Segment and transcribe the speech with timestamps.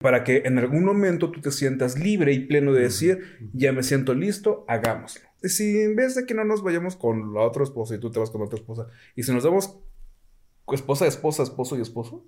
[0.00, 3.82] para que en algún momento tú te sientas libre y pleno de decir, ya me
[3.82, 5.28] siento listo, hagámoslo.
[5.42, 8.18] Si en vez de que no nos vayamos con la otra esposa y tú te
[8.18, 9.78] vas con otra esposa, y si nos damos
[10.72, 12.24] esposa, esposa, esposo y esposo.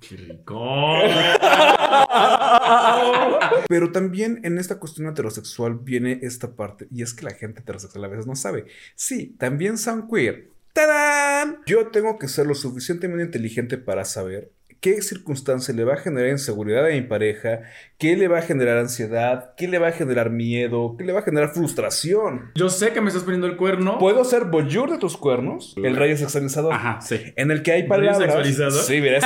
[0.00, 0.58] ¡Qué rico!
[3.68, 8.04] Pero también en esta cuestión heterosexual viene esta parte, y es que la gente heterosexual
[8.04, 8.64] a veces no sabe.
[8.94, 10.48] Sí, también son queer.
[10.72, 11.60] ¡Tadán!
[11.66, 14.55] Yo tengo que ser lo suficientemente inteligente para saber
[14.86, 17.62] qué circunstancia le va a generar inseguridad a mi pareja,
[17.98, 21.18] qué le va a generar ansiedad, qué le va a generar miedo, qué le va
[21.18, 22.52] a generar frustración.
[22.54, 23.98] Yo sé que me estás poniendo el cuerno.
[23.98, 25.74] ¿Puedo ser voyeur de tus cuernos?
[25.82, 26.72] El rayo sexualizador.
[26.72, 27.20] Ajá, sí.
[27.34, 28.18] En el que hay palabras.
[28.18, 28.84] sexualizador?
[28.84, 29.18] Sí, mira,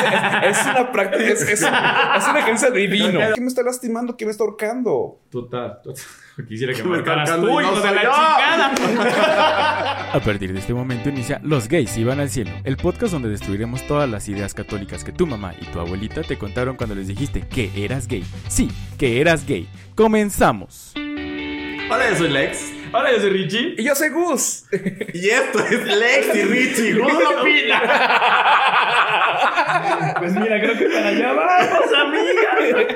[0.49, 3.21] es, una práctica, es, es, es un ejercicio divino.
[3.35, 4.17] ¿Qué me está lastimando?
[4.17, 5.21] ¿Qué me está ahorcando?
[5.29, 6.03] Total, total.
[6.49, 8.11] Quisiera que marcaras tú, no hijo de la yo.
[8.11, 10.11] chingada.
[10.13, 13.87] A partir de este momento inicia Los Gays Iban al Cielo, el podcast donde destruiremos
[13.87, 17.43] todas las ideas católicas que tu mamá y tu abuelita te contaron cuando les dijiste
[17.43, 18.25] que eras gay.
[18.49, 19.69] Sí, que eras gay.
[19.95, 20.95] Comenzamos.
[20.97, 22.80] Hola, yo soy Lex.
[22.93, 23.75] Hola, yo soy Richie.
[23.79, 24.65] Y yo soy Gus.
[25.15, 26.95] Y esto es Lex y Richie.
[27.01, 27.83] ¿Cómo lo opina?
[30.19, 32.87] Pues mira, creo que para allá vamos, amiga.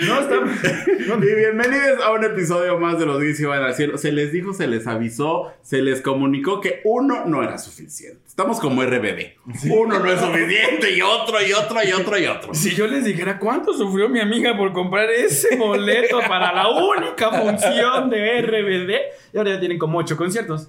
[0.00, 0.50] No, estamos.
[1.22, 3.98] Y bienvenidos a un episodio más de Los Gays Iban al Cielo.
[3.98, 8.23] Se les dijo, se les avisó, se les comunicó que uno no era suficiente.
[8.34, 9.36] Estamos como RBD.
[9.70, 12.52] Uno no es suficiente y otro y otro y otro y otro.
[12.52, 17.30] Si yo les dijera cuánto sufrió mi amiga por comprar ese boleto para la única
[17.30, 18.90] función de RBD,
[19.34, 20.68] y ahora ya tienen como ocho conciertos.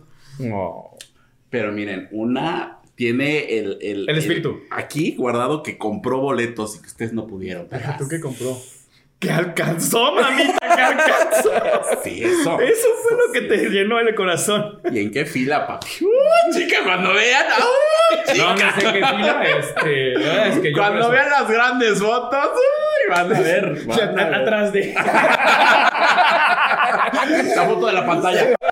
[1.50, 4.60] Pero miren, una tiene el, el, El espíritu.
[4.70, 7.68] aquí guardado que compró boletos y que ustedes no pudieron.
[7.98, 8.56] ¿Tú qué compró?
[9.18, 10.60] ¿Qué alcanzó, mamita?
[10.60, 11.50] ¿Qué alcanzó?
[12.04, 12.60] Sí, eso.
[12.62, 14.82] Eso fue lo que te llenó el corazón.
[14.92, 15.88] ¿Y en qué fila, papi?
[16.26, 17.46] ¡Uh, chica, cuando vean.
[17.46, 18.44] ¡Uh, chica!
[18.44, 20.14] No, no sé qué fila, este.
[20.50, 23.86] Es que yo Cuando vean las grandes fotos, uy, van a ver.
[23.86, 24.36] van a ver.
[24.36, 24.94] Atrás de.
[27.56, 28.56] La foto de la pantalla.
[28.64, 28.72] Va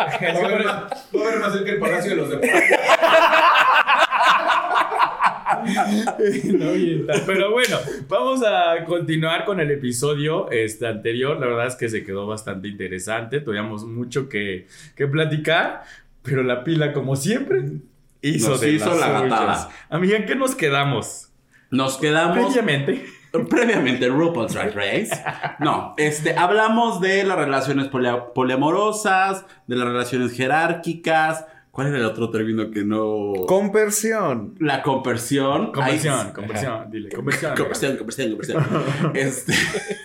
[0.00, 2.78] a haber más cerca el Palacio de los Deportes.
[5.64, 6.66] No.
[7.26, 7.76] Pero bueno,
[8.08, 11.38] vamos a continuar con el episodio este, anterior.
[11.40, 13.40] La verdad es que se quedó bastante interesante.
[13.40, 15.82] Tuvimos mucho que, que platicar,
[16.22, 17.64] pero la pila, como siempre,
[18.20, 19.68] hizo Nos de hizo las la gatada.
[19.90, 21.28] Amiga, ¿en qué nos quedamos?
[21.70, 23.04] Nos quedamos Previamente.
[23.48, 25.10] previamente RuPaul's Drag Race.
[25.58, 31.46] No, este, hablamos de las relaciones polia- poliamorosas, de las relaciones jerárquicas.
[31.72, 33.32] ¿Cuál era el otro término que no?
[33.46, 34.54] Conversión.
[34.58, 35.72] la conversión.
[35.72, 37.56] Conversión, Ay, conversión, dile, conversión.
[37.56, 38.62] Conversión, conversión, conversión.
[39.14, 39.54] este,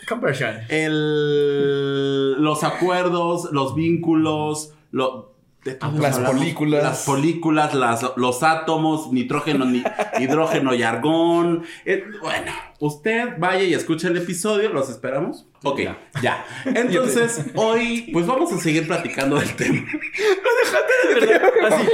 [0.07, 0.55] Conversión.
[0.69, 5.35] el, los acuerdos, los vínculos, lo,
[5.73, 6.29] Las hablamos.
[6.39, 6.83] polículas.
[6.83, 9.83] Las polículas, las, los átomos, nitrógeno, ni-
[10.19, 11.63] hidrógeno y argón.
[11.85, 15.45] Eh, bueno, usted vaya y escuche el episodio, los esperamos.
[15.63, 15.97] Ok, Ya.
[16.21, 16.45] ya.
[16.65, 19.85] Entonces, hoy, pues vamos a seguir platicando del tema.
[21.19, 21.87] De verdad, así.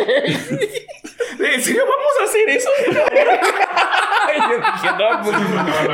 [1.40, 2.70] ¿En serio vamos a hacer eso?
[4.28, 5.36] Ay, yo dije, no, pues,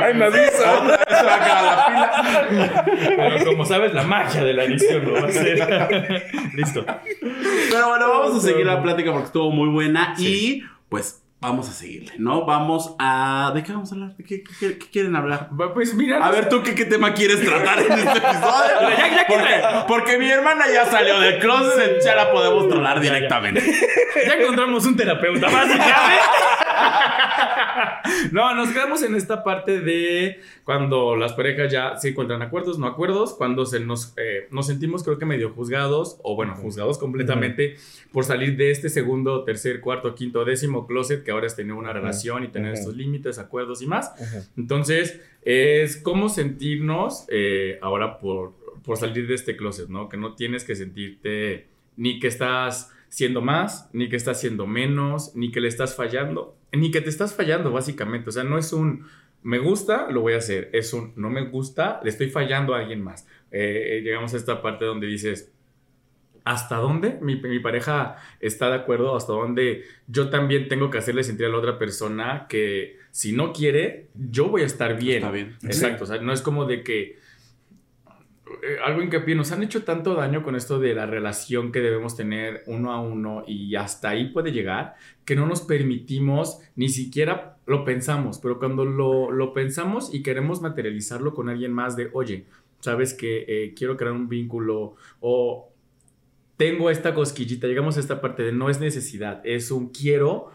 [0.02, 0.84] ay, me avisa.
[0.84, 2.84] La pila.
[3.16, 6.26] Pero como sabes, la magia de la edición lo va a hacer.
[6.54, 6.84] Listo.
[7.20, 11.72] Pero bueno, vamos a seguir la plática porque estuvo muy buena y pues vamos a
[11.72, 12.44] seguirle, ¿no?
[12.44, 13.50] Vamos a...
[13.54, 14.14] ¿De qué vamos a hablar?
[14.16, 15.48] ¿De qué, qué- qué quieren hablar?
[15.72, 16.22] Pues mira.
[16.24, 18.90] A ver, ¿tú qué, qué tema quieres tratar en este episodio?
[18.98, 23.12] Ya, ya, porque, mi hermana ya salió del closet, ya la podemos trolar ya.
[23.14, 23.62] directamente.
[24.26, 25.88] Ya encontramos un terapeuta, básicamente.
[28.32, 32.86] No, nos quedamos en esta parte de cuando las parejas ya se encuentran acuerdos, no
[32.86, 37.76] acuerdos, cuando se nos, eh, nos sentimos creo que medio juzgados, o bueno, juzgados completamente
[38.12, 41.92] por salir de este segundo, tercer, cuarto, quinto, décimo closet que ahora es tener una
[41.92, 44.12] relación y tener estos límites, acuerdos y más.
[44.56, 48.54] Entonces, es cómo sentirnos eh, ahora por,
[48.84, 50.08] por salir de este closet, ¿no?
[50.08, 55.34] Que no tienes que sentirte ni que estás siendo más, ni que estás siendo menos,
[55.34, 58.28] ni que le estás fallando, ni que te estás fallando, básicamente.
[58.28, 59.06] O sea, no es un
[59.42, 60.70] me gusta, lo voy a hacer.
[60.72, 63.26] Es un no me gusta, le estoy fallando a alguien más.
[63.50, 65.50] Eh, eh, llegamos a esta parte donde dices,
[66.44, 69.16] ¿hasta dónde mi, mi pareja está de acuerdo?
[69.16, 73.52] ¿Hasta dónde yo también tengo que hacerle sentir a la otra persona que si no
[73.52, 75.18] quiere, yo voy a estar bien?
[75.18, 75.56] Está bien.
[75.62, 77.18] Exacto, o sea, no es como de que
[78.62, 82.16] eh, algo hincapié, nos han hecho tanto daño con esto de la relación que debemos
[82.16, 84.94] tener uno a uno y hasta ahí puede llegar,
[85.24, 90.60] que no nos permitimos, ni siquiera lo pensamos, pero cuando lo, lo pensamos y queremos
[90.62, 92.46] materializarlo con alguien más de, oye,
[92.80, 95.66] sabes que eh, quiero crear un vínculo o
[96.56, 100.50] tengo esta cosquillita, llegamos a esta parte de no es necesidad, es un quiero,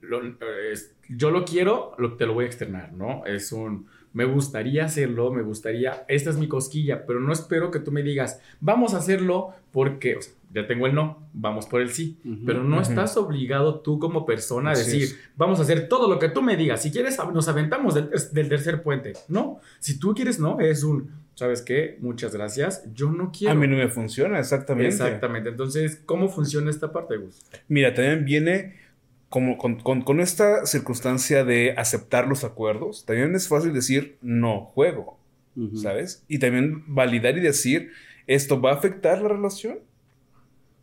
[0.00, 3.24] lo- eh, es- yo lo quiero, lo, te lo voy a externar, ¿no?
[3.26, 7.80] Es un, me gustaría hacerlo, me gustaría, esta es mi cosquilla, pero no espero que
[7.80, 11.82] tú me digas, vamos a hacerlo porque, o sea, ya tengo el no, vamos por
[11.82, 15.18] el sí, pero no estás obligado tú como persona a decir, es.
[15.36, 18.48] vamos a hacer todo lo que tú me digas, si quieres nos aventamos del, del
[18.48, 21.98] tercer puente, no, si tú quieres no, es un, ¿sabes qué?
[22.00, 23.52] Muchas gracias, yo no quiero.
[23.52, 24.88] A mí no me funciona, exactamente.
[24.88, 27.44] Exactamente, entonces, ¿cómo funciona esta parte, Gus?
[27.68, 28.85] Mira, también viene
[29.28, 33.04] como con, con- con esta circunstancia de aceptar los acuerdos.
[33.06, 35.18] También es fácil decir no juego,
[35.56, 35.76] Ujú.
[35.76, 36.24] ¿sabes?
[36.28, 37.90] Y también validar y decir
[38.26, 39.78] esto va a afectar la relación,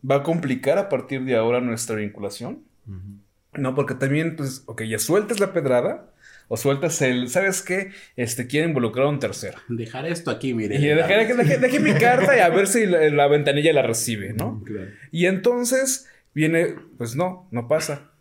[0.10, 2.64] va a complicar a partir de ahora nuestra vinculación.
[3.54, 6.10] No, porque también, pues, ok, ya sueltas la pedrada
[6.48, 7.92] o sueltas el, ¿sabes qué?
[8.16, 9.58] Este quiere involucrar a un tercero.
[9.70, 10.76] Dejar esto aquí, mire.
[10.78, 13.84] Y dejaré que deje, deje mi carta y a ver si la, la ventanilla la
[13.84, 14.62] recibe, ¿no?
[14.66, 14.90] Claro.
[15.12, 18.12] Y entonces viene, pues no, no pasa,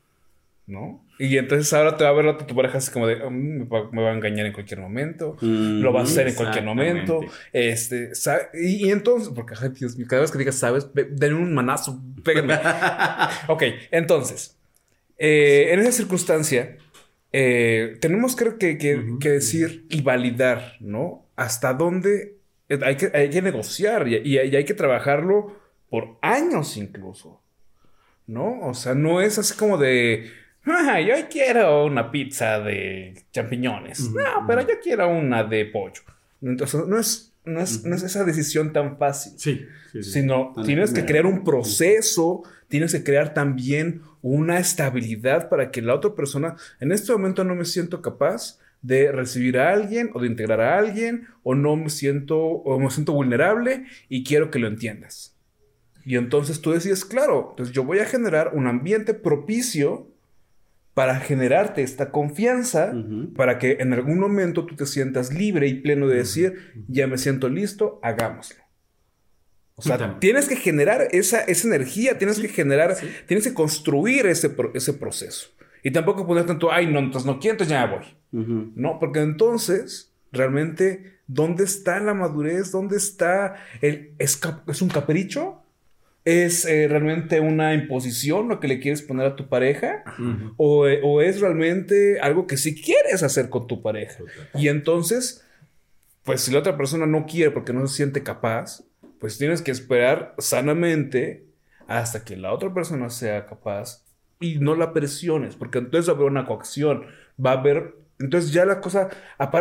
[0.66, 1.04] ¿no?
[1.18, 3.90] Y entonces ahora te va a ver tu pareja así como de, "Mm, me, va,
[3.92, 7.20] me va a engañar en cualquier momento, lo va a hacer en cualquier momento,
[7.52, 8.42] este, ¿sabe?
[8.54, 10.86] Y, y entonces, porque, ay, Dios mío, cada vez que digas, ¿sabes?
[10.94, 12.54] Denme un manazo, péguenme.
[13.48, 14.56] ok, entonces,
[15.18, 16.76] eh, en esa circunstancia,
[17.32, 21.26] eh, tenemos creo que, que- que decir y validar, ¿no?
[21.36, 22.36] Hasta dónde
[22.84, 25.56] hay que, hay que negociar y, y- y hay que trabajarlo
[25.90, 27.42] por años incluso,
[28.26, 28.60] ¿no?
[28.60, 30.30] O sea, no es así como de,
[30.64, 36.02] "Ah, yo quiero una pizza de champiñones, no, pero yo quiero una de pollo.
[36.40, 40.10] Entonces, no es, no es, no es esa decisión tan fácil Sí, sí, sí.
[40.12, 45.82] sino Tan tienes que crear un proceso, tienes que crear también una estabilidad para que
[45.82, 50.20] la otra persona, en este momento no me siento capaz de recibir a alguien o
[50.20, 54.58] de integrar a alguien o no me siento o me siento vulnerable y quiero que
[54.58, 55.36] lo entiendas.
[56.04, 60.08] Y entonces tú decides, claro, entonces yo voy a generar un ambiente propicio
[60.94, 62.92] para generarte esta confianza,
[63.34, 67.16] para que en algún momento tú te sientas libre y pleno de decir, ya me
[67.18, 68.62] siento listo, hagámoslo.
[69.74, 70.20] O sea, También.
[70.20, 72.94] tienes que generar esa, esa energía, tienes que generar,
[73.26, 75.48] tienes que construir ese, ese proceso.
[75.82, 78.72] Y tampoco poner tanto, ay, no, entonces no quiero, entonces ya me voy.
[78.76, 82.70] No, porque entonces, realmente, ¿dónde está la madurez?
[82.70, 84.12] ¿Dónde está el...
[84.18, 85.61] ¿Es, cap- es un capricho?
[86.24, 90.04] ¿Es eh, realmente una imposición lo que le quieres poner a tu pareja?
[90.56, 94.22] O, eh, o es realmente algo que sí quieres hacer con tu pareja.
[94.54, 95.44] Y entonces,
[96.22, 98.84] pues si la otra persona no quiere porque no se siente capaz,
[99.18, 101.44] pues tienes que esperar sanamente
[101.88, 104.04] hasta que la otra persona sea capaz
[104.40, 107.06] y no la presiones, porque entonces va a haber una coacción,
[107.44, 109.08] va a haber, entonces ya la cosa,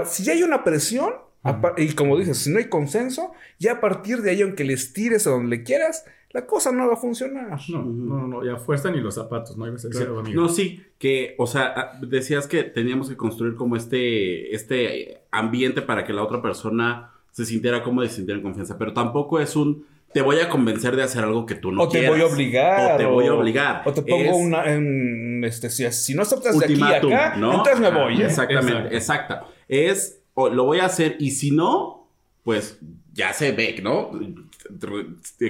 [0.06, 1.13] si ya hay una presión,
[1.78, 5.25] y como dices, si no hay consenso, ya a partir de ahí, aunque les tires
[5.28, 7.60] a donde le quieras, la cosa no va a funcionar.
[7.69, 9.68] No, no, no, ya fuerza ni los zapatos, ¿no?
[9.68, 10.42] Ibas a decir algo, amigo.
[10.42, 15.81] No, sí, que, o sea, ah, decías que teníamos que construir como este, este ambiente
[15.81, 19.39] para que la otra persona se sintiera cómoda y se sintiera en confianza, pero tampoco
[19.39, 22.12] es un, te voy a convencer de hacer algo que tú no o te quieras.
[22.12, 22.94] voy a obligar.
[22.94, 23.81] O te voy a obligar.
[23.86, 24.66] O te pongo Es una.
[24.66, 27.51] en, este, si, si no aceptas de aquí a acá, ¿no?
[27.54, 28.22] entonces me voy.
[28.22, 28.25] ¿eh?
[28.25, 29.34] Exactamente, Exacto.
[29.34, 29.45] exacta.
[29.68, 32.10] Es, o lo voy a hacer y si no,
[32.44, 32.80] pues
[33.13, 34.12] ya se ve, ¿no?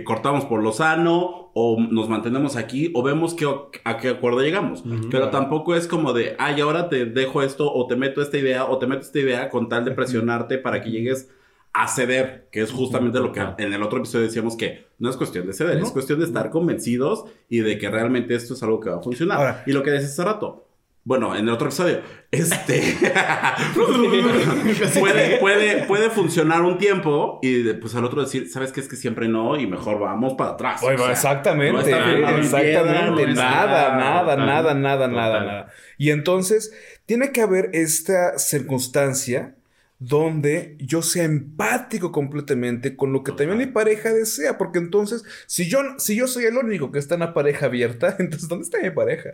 [0.06, 3.46] Cortamos por lo sano o nos mantenemos aquí o vemos que,
[3.84, 4.84] a qué acuerdo llegamos.
[5.10, 8.66] Pero tampoco es como de, ay, ahora te dejo esto o te meto esta idea
[8.66, 11.30] o te meto esta idea con tal de presionarte para que llegues
[11.74, 15.16] a ceder, que es justamente lo que en el otro episodio decíamos que no es
[15.16, 15.86] cuestión de ceder, No.
[15.86, 19.02] es cuestión de estar convencidos y de que realmente esto es algo que va a
[19.02, 19.38] funcionar.
[19.38, 20.66] Ahora- y lo que decías hace rato,
[21.04, 22.96] bueno, en el otro episodio, este
[25.00, 28.82] puede, puede, puede funcionar un tiempo y pues al otro decir, ¿sabes qué?
[28.82, 30.84] Es que siempre no y mejor vamos para atrás.
[30.84, 35.16] Oye, O sea, exactamente, no está piedra, exactamente, no nada, nada, total, nada, nada, total.
[35.16, 35.68] nada, nada.
[35.98, 36.72] Y entonces
[37.08, 39.56] tiene que haber esta circunstancia
[39.98, 45.70] donde yo sea empático completamente con lo que también mi pareja desea, porque entonces si
[45.70, 48.80] yo si yo soy el único que está en la pareja abierta, entonces ¿dónde está
[48.80, 49.32] mi pareja?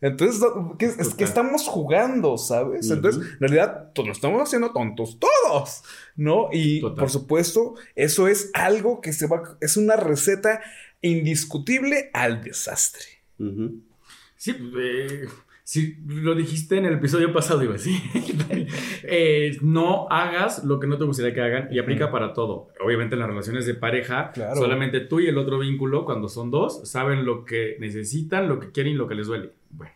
[0.00, 2.90] Entonces, ¿dó- ¿qué- es, que estamos jugando, ¿sabes?
[2.90, 5.82] Entonces, en realidad, todos nos estamos haciendo tontos, todos,
[6.16, 6.48] ¿no?
[6.52, 6.98] Y Total.
[6.98, 10.62] por supuesto, eso es algo que se va, es una receta
[11.02, 13.04] indiscutible al desastre.
[13.38, 13.80] Ujú.
[14.36, 15.26] Sí, eh,
[15.70, 17.96] sí, lo dijiste en el episodio pasado, iba así.
[19.12, 22.68] Eh, no hagas lo que no te gustaría que hagan y aplica para todo.
[22.84, 24.54] Obviamente en las relaciones de pareja, Claro.
[24.56, 28.70] solamente tú y el otro vínculo, cuando son dos, saben lo que necesitan, lo que
[28.70, 29.50] quieren y lo que les duele.
[29.70, 29.94] Bueno,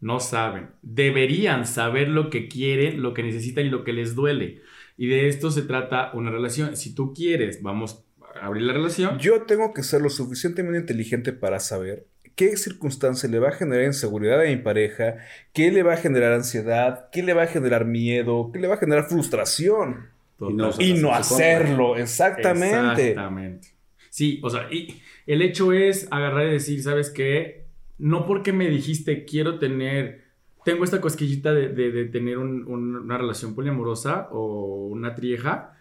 [0.00, 0.70] no saben.
[0.82, 4.60] Deberían saber lo que quieren, lo que necesitan y lo que les duele.
[4.98, 6.76] Y de esto se trata una relación.
[6.76, 8.04] Si tú quieres, vamos
[8.34, 9.18] a abrir la relación.
[9.18, 13.84] Yo tengo que ser lo suficientemente inteligente para saber qué circunstancia le va a generar
[13.84, 15.16] inseguridad a mi pareja,
[15.52, 18.74] qué le va a generar ansiedad, qué le va a generar miedo, qué le va
[18.74, 20.06] a generar frustración.
[20.50, 23.10] Y no, Y hacerlo, exactamente.
[23.10, 23.68] Exactamente.
[24.10, 27.64] Sí, o sea, y el hecho es agarrar y decir, ¿sabes qué?
[27.98, 30.24] No porque me dijiste quiero tener,
[30.64, 35.76] tengo esta cosquillita de, de- de tener un- un- una relación poliamorosa o una trieja,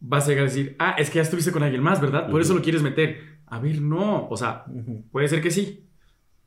[0.00, 2.28] vas a llegar a decir, ah, es que ya estuviste con alguien más, ¿verdad?
[2.30, 3.35] Por eso lo quieres meter.
[3.46, 4.64] A ver, no, o sea,
[5.12, 5.84] puede ser que sí,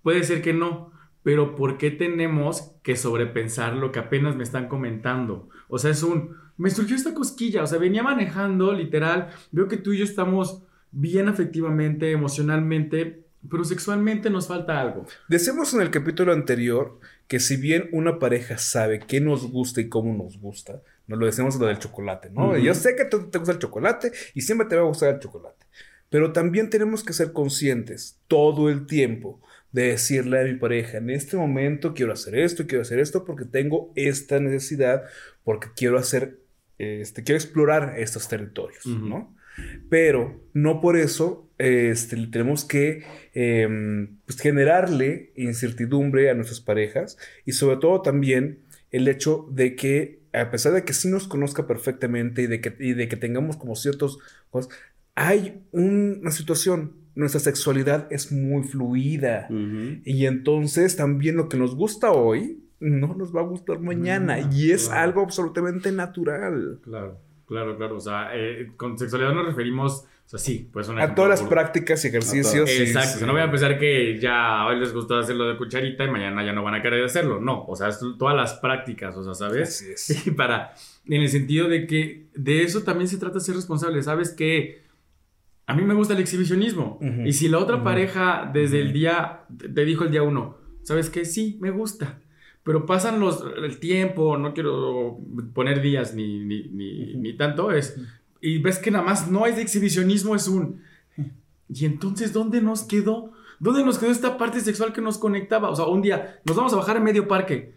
[0.03, 0.91] puede ser que no,
[1.23, 5.49] pero ¿por qué tenemos que sobrepensar lo que apenas me están comentando?
[5.67, 9.77] O sea, es un, me surgió esta cosquilla, o sea, venía manejando, literal, veo que
[9.77, 15.05] tú y yo estamos bien afectivamente, emocionalmente, pero sexualmente nos falta algo.
[15.27, 19.87] Decimos en el capítulo anterior que si bien una pareja sabe qué nos gusta y
[19.87, 22.57] cómo nos gusta, nos lo decimos lo del chocolate, ¿no?
[22.57, 25.19] Yo sé que te, te gusta el chocolate y siempre te va a gustar el
[25.19, 25.65] chocolate,
[26.09, 31.09] pero también tenemos que ser conscientes todo el tiempo de decirle a mi pareja, en
[31.11, 35.03] este momento quiero hacer esto, quiero hacer esto porque tengo esta necesidad,
[35.43, 36.39] porque quiero hacer,
[36.79, 38.85] este, quiero explorar estos territorios.
[38.85, 39.35] ¿no?
[39.89, 47.17] Pero no por eso este, le tenemos que em, pues, generarle incertidumbre a nuestras parejas
[47.45, 48.59] y sobre todo también
[48.91, 52.75] el hecho de que a pesar de que sí nos conozca perfectamente y de que,
[52.79, 54.19] y de que tengamos como ciertos
[54.51, 54.71] cosas,
[55.19, 59.47] hay un- una situación, nuestra sexualidad es muy fluida
[60.05, 64.51] y entonces también lo que nos gusta hoy no nos va a gustar mañana Mm,
[64.53, 65.01] y es claro.
[65.01, 66.79] algo absolutamente natural.
[66.81, 67.97] Claro, claro, claro.
[67.97, 71.43] O sea, eh, con sexualidad nos referimos, o sea, sí, pues un A todas las
[71.43, 72.69] prácticas y ejercicios.
[72.69, 75.57] sí, Exacto, o sea, no voy a pensar que ya hoy les gustó hacerlo de
[75.57, 77.41] cucharita y mañana ya no van a querer hacerlo.
[77.41, 79.67] No, o sea, es todas las prácticas, o sea, ¿sabes?
[79.67, 80.27] Así es.
[80.27, 80.73] Y para,
[81.05, 84.01] en el sentido de que de eso también se trata de ser responsable.
[84.03, 84.87] Sabes que
[85.69, 86.99] a mí me gusta el exhibicionismo.
[87.25, 89.41] Y si la otra pareja desde el día,
[89.73, 91.25] te dijo el día uno, ¿sabes qué?
[91.25, 92.19] Sí, me gusta.
[92.63, 95.19] Pero pasan los, el tiempo, no quiero
[95.53, 97.99] poner días ni, ni, ni, ni tanto, es...
[98.41, 100.81] Y ves que nada más no es de exhibicionismo, es un...
[101.69, 103.31] ¿Y entonces dónde nos quedó?
[103.59, 105.69] ¿Dónde nos quedó esta parte sexual que nos conectaba?
[105.69, 107.75] O sea, un día nos vamos a bajar en medio parque.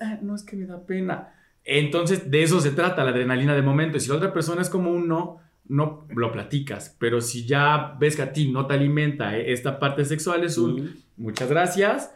[0.00, 1.34] "Ah, no es que me da pena.
[1.64, 3.96] Entonces, de eso se trata, la adrenalina de momento.
[3.96, 6.94] Y si la otra persona es como un no, no lo platicas.
[6.98, 10.58] Pero si ya ves que a ti no te alimenta eh, esta parte sexual, es
[10.58, 12.10] un muchas gracias.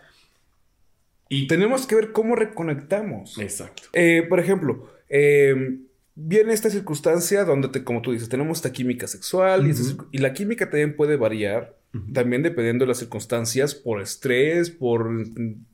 [1.30, 3.38] Y Tenemos que ver cómo reconectamos.
[3.38, 3.82] Exacto.
[3.92, 5.78] Eh, por ejemplo, eh,
[6.14, 10.32] viene esta circunstancia donde, te- como tú dices, tenemos esta química sexual y, esta la
[10.32, 11.76] química también puede variar,
[12.14, 15.64] también dependiendo de las circunstancias, por estrés, por mm,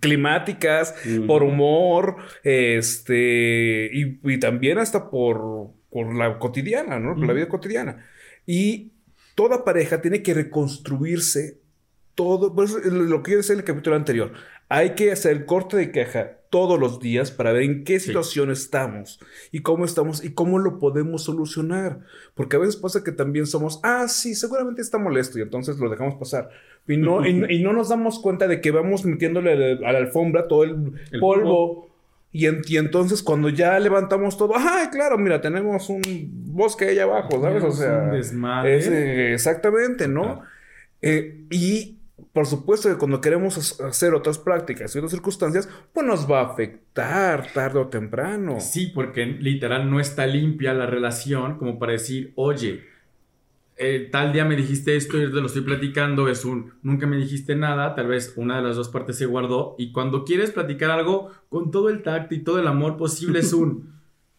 [0.00, 1.26] climáticas, Ujú.
[1.26, 7.14] por humor, este, y, y también hasta por, por la cotidiana, ¿no?
[7.16, 8.06] Por la vida cotidiana.
[8.46, 8.92] Y
[9.34, 11.58] toda pareja tiene que reconstruirse
[12.14, 14.32] todo, por eso es lo que yo decía en el capítulo anterior,
[14.68, 18.08] hay que hacer el corte de caja todos los días para ver en qué Sí.
[18.08, 19.20] situación estamos
[19.52, 22.00] y cómo estamos y cómo lo podemos solucionar.
[22.34, 25.88] Porque a veces pasa que también somos, ah, sí, seguramente está molesto y entonces lo
[25.88, 26.50] dejamos pasar.
[26.88, 29.88] Y no, y, no- y no nos damos cuenta de que vamos metiéndole a la,
[29.88, 30.70] a la alfombra todo el,
[31.12, 31.44] El polvo.
[31.44, 31.89] polvo.
[32.32, 36.00] Y, en- y entonces cuando ya levantamos todo, ay, claro, mira, tenemos un
[36.52, 37.64] bosque ahí abajo, ¿sabes?
[37.64, 38.76] O sea, un desmadre.
[38.78, 40.22] es, eh, exactamente, ¿no?
[40.22, 40.42] Claro.
[41.02, 41.96] Eh, y
[42.32, 46.52] por supuesto que cuando queremos hacer otras prácticas y otras circunstancias, pues nos va a
[46.52, 48.60] afectar tarde o temprano.
[48.60, 52.82] Sí, porque literal no está limpia la relación como para decir, oye,
[53.82, 57.16] eh, tal día me dijiste esto y te lo estoy platicando, es un, nunca me
[57.16, 60.90] dijiste nada, tal vez una de las dos partes se guardó y cuando quieres platicar
[60.90, 63.94] algo con todo el tacto y todo el amor posible es un,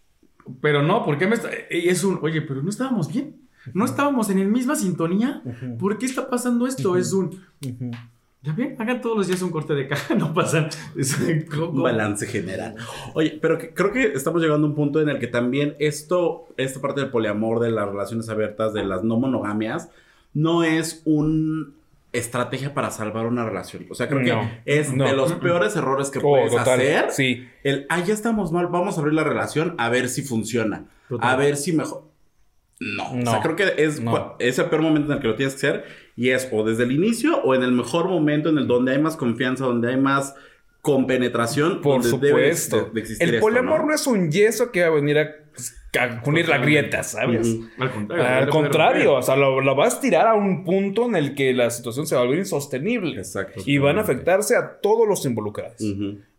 [0.61, 1.49] pero no, ¿por qué me está?
[1.71, 3.41] Y es un, oye, pero no estábamos bien,
[3.73, 5.41] no estábamos en la misma sintonía,
[5.79, 6.95] ¿por qué está pasando esto?
[6.95, 7.39] Es un.
[8.43, 10.69] Ya ven, hagan todos los días un corte de caja, no pasan.
[10.97, 12.75] Es un, Un balance general.
[13.13, 16.47] Oye, pero que- creo que estamos llegando a un punto en el que también esto,
[16.57, 19.89] esta parte del poliamor, de las relaciones abiertas, de las no monogamias,
[20.33, 21.75] no es un
[22.13, 23.85] estrategia para salvar una relación.
[23.89, 25.05] O sea, creo No, que es no.
[25.05, 27.11] de los peores errores que Oh, puedes total, hacer.
[27.11, 27.47] Sí.
[27.63, 30.85] El, ah, ya estamos mal, vamos a abrir la relación a ver si funciona.
[31.07, 31.29] Total.
[31.29, 32.03] A ver si mejor.
[32.81, 33.31] No, o No.
[33.31, 34.35] sea, creo que es, No.
[34.39, 36.83] es el peor momento en el que lo tienes que hacer y es o desde
[36.83, 39.97] el inicio o en el mejor momento en el donde hay más confianza, donde hay
[39.97, 40.35] más
[40.81, 42.91] compenetración, Por donde debe de- supuesto.
[42.93, 43.87] de existir el esto, poliamor ¿no?
[43.87, 47.55] no es un yeso que va a venir a, pues, a unir la grieta, ¿sabes?
[47.77, 48.25] Al contrario.
[48.25, 51.53] Al contrario, o sea, lo, lo vas a tirar a un punto en el que
[51.53, 53.17] la situación se va a volver insostenible.
[53.17, 53.61] Exacto.
[53.65, 55.81] Y van a afectarse a todos los involucrados.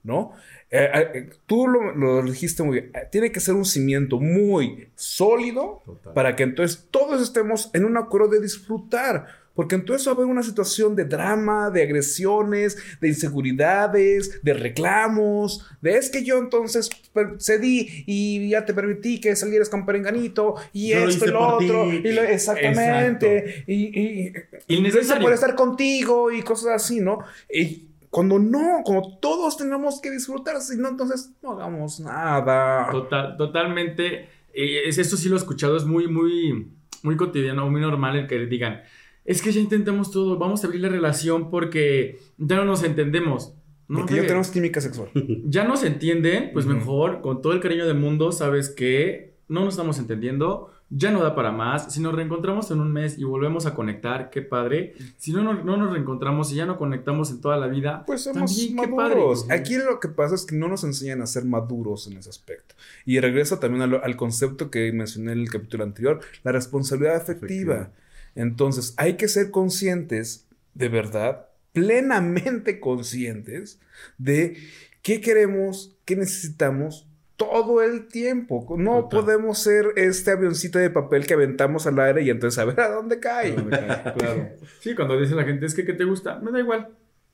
[0.02, 0.33] ¿no?
[0.69, 2.91] Eh, eh, tú lo, lo dijiste muy bien.
[2.97, 6.14] Eh, Tiene que ser un cimiento muy sólido Total.
[6.14, 9.26] para que entonces todos estemos en un acuerdo de disfrutar.
[9.54, 14.42] Porque en todo eso va a haber una situación de drama, de agresiones, de inseguridades,
[14.42, 19.68] de reclamos, de es que yo entonces per- cedí y ya te permití que salieras
[19.68, 21.92] con perenganito y Yo lo esto y lo otro.
[21.92, 23.64] Y lo- exactamente.
[23.66, 24.32] Y, y,
[24.68, 25.23] y Innecesario.
[25.23, 27.18] por estar contigo y cosas así, ¿no?
[27.52, 32.90] Y cuando no, como todos tenemos que disfrutar, si no, entonces no hagamos nada.
[32.90, 34.28] Total, totalmente.
[34.54, 36.68] eh, es, esto sí lo he escuchado, es muy, muy,
[37.02, 38.82] muy cotidiano, muy normal el que digan,
[39.25, 43.55] es que ya intentamos todo, vamos a abrir la relación porque ya no nos entendemos.
[43.88, 45.11] No, Porque ya tenemos química sexual.
[45.45, 49.75] ya nos entienden, pues mejor, con todo el cariño del mundo, sabes que no nos
[49.75, 51.93] estamos entendiendo, ya no da para más.
[51.93, 54.95] Si nos reencontramos en un mes y volvemos a conectar, qué padre.
[55.19, 58.23] Si no, no, no nos reencontramos y ya no conectamos en toda la vida, Pues
[58.23, 59.14] somos también qué padre.
[59.17, 59.50] maduros.
[59.50, 62.75] Aquí lo que pasa es que no nos enseñan a ser maduros en ese aspecto.
[63.05, 67.91] Y regreso también al, al concepto que mencioné en el capítulo anterior, la responsabilidad afectiva.
[68.34, 73.80] Entonces, hay que ser conscientes, de verdad, plenamente conscientes
[74.18, 74.56] de
[75.02, 78.66] qué queremos, qué necesitamos todo el tiempo.
[78.78, 82.80] No podemos ser este avioncito de papel que aventamos al aire y entonces a ver
[82.80, 83.54] a dónde cae.
[83.54, 84.50] Claro.
[84.80, 86.38] Sí, cuando dice la gente, es que ¿qué te gusta?
[86.40, 86.88] Me da igual.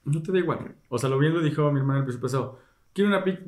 [0.04, 0.74] No te da igual.
[0.88, 2.58] O sea, lo bien lo dijo mi hermana el piso pasado.
[2.98, 3.38] Quiero una pizza.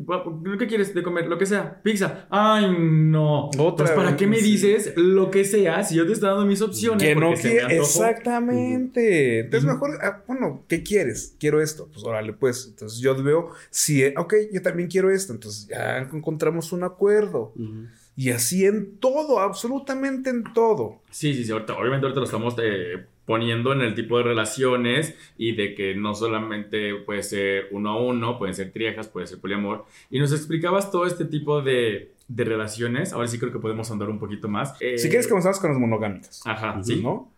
[0.61, 1.27] ¿Qué quieres de comer?
[1.27, 1.83] Lo que sea.
[1.83, 2.29] Pizza.
[2.31, 3.47] Ay, no.
[3.59, 4.53] Otra pues, ¿para vez, qué me sí.
[4.53, 7.03] dices lo que sea si yo te estoy dando mis opciones?
[7.03, 7.75] Que no porque se me quiere.
[7.75, 8.05] antojó?
[8.05, 9.41] Exactamente.
[9.41, 11.35] Entonces, mejor, ah, bueno, ¿qué quieres?
[11.41, 11.89] Quiero esto.
[11.93, 12.69] Pues órale, pues.
[12.69, 15.33] Entonces yo veo, sí, eh, ok, yo también quiero esto.
[15.33, 17.53] Entonces ya encontramos un acuerdo.
[17.57, 17.87] Ujú.
[18.21, 21.01] Y así en todo, absolutamente en todo.
[21.11, 21.53] Sí, sí, sí.
[21.53, 25.95] ahorita- obviamente ahorita lo estamos eh, poniendo en el tipo de relaciones y de que
[25.95, 29.87] no solamente puede ser uno a uno, pueden ser triejas, puede ser poliamor.
[30.11, 33.13] Y nos explicabas todo este tipo de, de relaciones.
[33.15, 34.75] Ahora sí creo que podemos andar un poquito más.
[34.81, 36.43] Eh, Si quieres, comenzamos con las monogámicas.
[36.45, 37.01] Ajá, sí.
[37.03, 37.33] ¿No?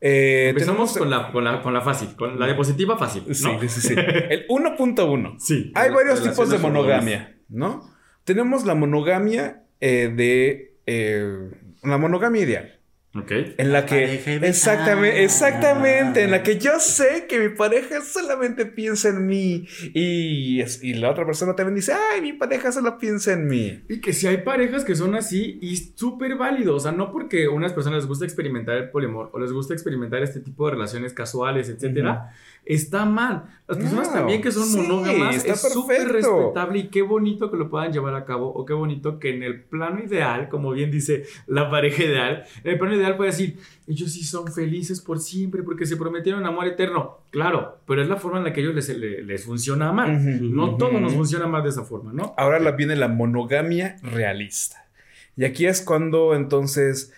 [0.00, 3.24] Eh, Empezamos tenemos- con la, con, la, con la fácil, con la diapositiva fácil.
[3.26, 3.34] ¿no?
[3.34, 3.94] Sí, sí, sí.
[3.96, 5.34] El 1.1.
[5.40, 5.72] Sí.
[5.74, 7.82] Hay varios tipos de monogamia, ¿no?
[8.24, 10.76] Tenemos la monogamia eh, de...
[10.86, 11.50] eh,
[11.82, 12.74] la monogamia ideal.
[13.14, 13.30] Ok.
[13.56, 18.66] En la La que exactamente, exactamente, en la que yo sé que mi pareja solamente
[18.66, 23.32] piensa en mí y, y la otra persona también dice, ay, mi pareja solo piensa
[23.32, 23.80] en mí.
[23.88, 26.76] Y que si hay parejas que son así y súper válido.
[26.76, 29.72] O sea, no porque a unas personas les gusta experimentar el poliamor o les gusta
[29.72, 33.44] experimentar este tipo de relaciones casuales, etcétera, está mal.
[33.66, 37.56] Las personas No, también que son sí, monógamas es súper respetable y qué bonito que
[37.56, 40.90] lo puedan llevar a cabo o qué bonito que en el plano ideal, como bien
[40.90, 45.18] dice la pareja ideal, en el plano ideal puede decir, ellos sí son felices por
[45.18, 47.18] siempre porque se prometieron amor eterno.
[47.30, 50.08] Claro, pero es la forma en la que a ellos les, les, les funciona amar.
[50.10, 50.78] No ujú.
[50.78, 52.34] todo nos funciona más de esa forma, ¿no?
[52.36, 54.88] Ahora la, viene la monogamia realista.
[55.36, 57.12] Y aquí es cuando entonces,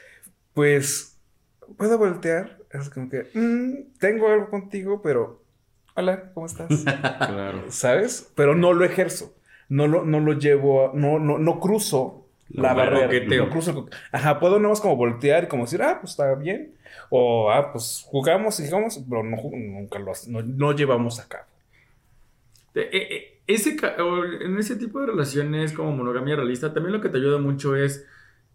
[0.52, 1.18] pues,
[1.76, 2.59] puedo voltear.
[2.70, 5.42] Es como que, "Mm, tengo algo contigo, pero,
[5.94, 6.68] hola, ¿cómo estás?
[7.18, 7.64] Claro.
[7.70, 8.30] ¿Sabes?
[8.34, 9.34] Pero no lo ejerzo.
[9.68, 13.06] No lo, no lo llevo, a- no, no, no cruzo la Como el barrera.
[13.06, 13.44] coqueteo.
[13.46, 16.34] No cruzo el Ajá, puedo nada más como voltear y como decir, ah, pues está
[16.34, 16.74] bien.
[17.08, 21.44] O, ah, pues jugamos y jugamos, pero no, nunca lo no, no llevamos a cabo.
[22.74, 23.76] Eh, eh, ese,
[24.42, 28.06] en ese tipo de relaciones como monogamia realista, también lo que te ayuda mucho es,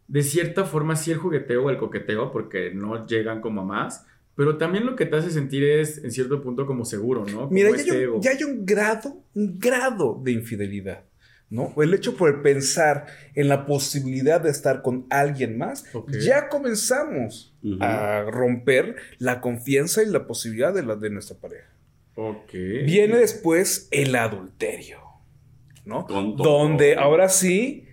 [0.08, 4.06] de cierta forma, sí el jugueteo o el coqueteo, porque no llegan como a más,
[4.36, 7.42] pero también lo que te hace sentir es, en cierto punto, como seguro, ¿no?
[7.42, 8.22] Como Mira, ya este hay, un, ego.
[8.22, 11.06] ya hay un grado, un grado de infidelidad,
[11.50, 11.74] ¿no?
[11.78, 15.86] El hecho por pensar en la posibilidad de estar con alguien más,
[16.22, 21.70] ya comenzamos a romper la confianza y la posibilidad de, la, de nuestra pareja.
[22.16, 22.52] Ok.
[22.52, 25.00] Viene después el adulterio,
[25.86, 26.06] ¿no?
[26.10, 27.88] Donde ahora sí,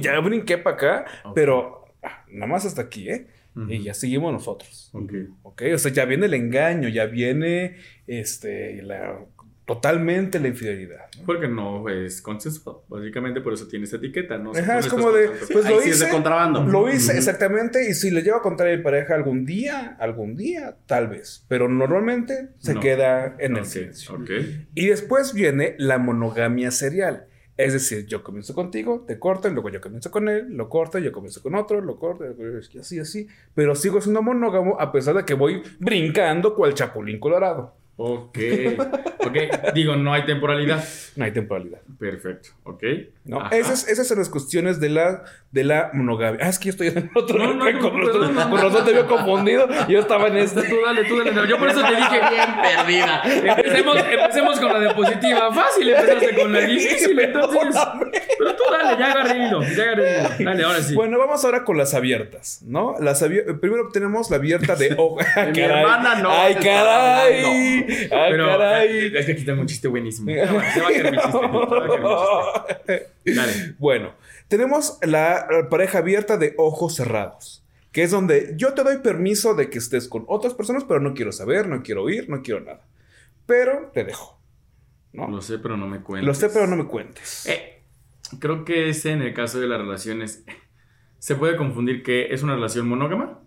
[0.00, 1.32] ya brinqué para acá, Ok.
[1.34, 3.26] pero ah, nada más hasta aquí, ¿eh?
[3.54, 3.70] Ujú.
[3.70, 4.90] Y ya seguimos nosotros.
[4.92, 5.12] Ok.
[5.42, 5.62] ¿Ok?
[5.74, 9.18] O sea, ya viene el engaño, ya viene este, la,
[9.66, 11.04] totalmente la infidelidad.
[11.18, 11.24] ¿no?
[11.26, 14.52] Porque no es consensuado, básicamente por eso tiene esa etiqueta, ¿no?
[14.52, 16.64] Ajá, es como de, pues Ahí lo sí es de hice, contrabando.
[16.64, 17.18] lo hice Ujú.
[17.18, 21.08] exactamente, y si le llevo a contar a mi pareja algún día, algún día, tal
[21.08, 22.80] vez, pero normalmente se No.
[22.80, 24.14] queda en el Ok, silencio.
[24.14, 24.30] ok.
[24.74, 27.26] Y después viene la monogamia serial.
[27.62, 30.98] Es decir, yo comienzo contigo, te corto, y luego yo comienzo con él, lo corto,
[30.98, 33.28] yo comienzo con otro, lo corto, y así, así.
[33.54, 37.81] Pero sigo siendo monógamo a pesar de que voy brincando cual chapulín colorado.
[37.96, 38.38] Ok.
[39.18, 39.36] Ok.
[39.74, 40.82] Digo, no hay temporalidad.
[41.14, 41.80] No hay temporalidad.
[41.98, 42.48] Perfecto.
[42.64, 42.82] Ok.
[43.24, 43.48] ¿no?
[43.50, 46.40] Esas, esas son las cuestiones de la, de la monogamia.
[46.44, 47.38] Ah, es que yo estoy en otro.
[47.38, 48.84] No, no, no, con no, razón- no, no.
[48.84, 49.68] te veo confundido.
[49.88, 50.62] Yo estaba en este.
[50.62, 51.48] Tú dale, tú dale.
[51.48, 53.22] Yo por eso te dije bien perdida.
[53.56, 55.52] Empecemos, empecemos con la diapositiva.
[55.52, 57.20] Fácil, empezaste con la difícil.
[57.20, 57.80] Entonces.
[58.38, 59.62] Pero tú dale, ya agarré hilo.
[59.62, 60.50] Ya agarré hilo.
[60.50, 60.94] Dale, ahora sí.
[60.94, 62.96] Bueno, vamos ahora con las abiertas, ¿no?
[62.98, 65.18] Las abier- Primero tenemos la abierta de ojo.
[65.54, 67.81] Mi hermana no ¡Ay, caray!
[67.88, 69.16] ¡Ay, Pero caray!
[69.16, 70.30] es que aquí tengo un chiste buenísimo.
[70.30, 71.32] Se va se va a caer mi chiste.
[71.32, 73.12] se va a caer mi chiste.
[73.34, 73.74] Dale.
[73.78, 74.14] Bueno,
[74.48, 79.54] tenemos la la pareja abierta de ojos cerrados, que es donde yo te doy permiso
[79.54, 82.60] de que estés con otras personas, pero no quiero saber, no quiero oír, no quiero
[82.60, 82.86] nada.
[83.46, 84.40] Pero te dejo.
[85.12, 85.28] ¿no?
[85.28, 86.26] Lo sé, pero no me cuentes.
[86.26, 87.44] Lo sé, pero no me cuentes.
[87.46, 87.82] Eh,
[88.38, 90.44] creo que ese en el caso de las relaciones
[91.18, 93.41] se puede confundir que es una relación monógama.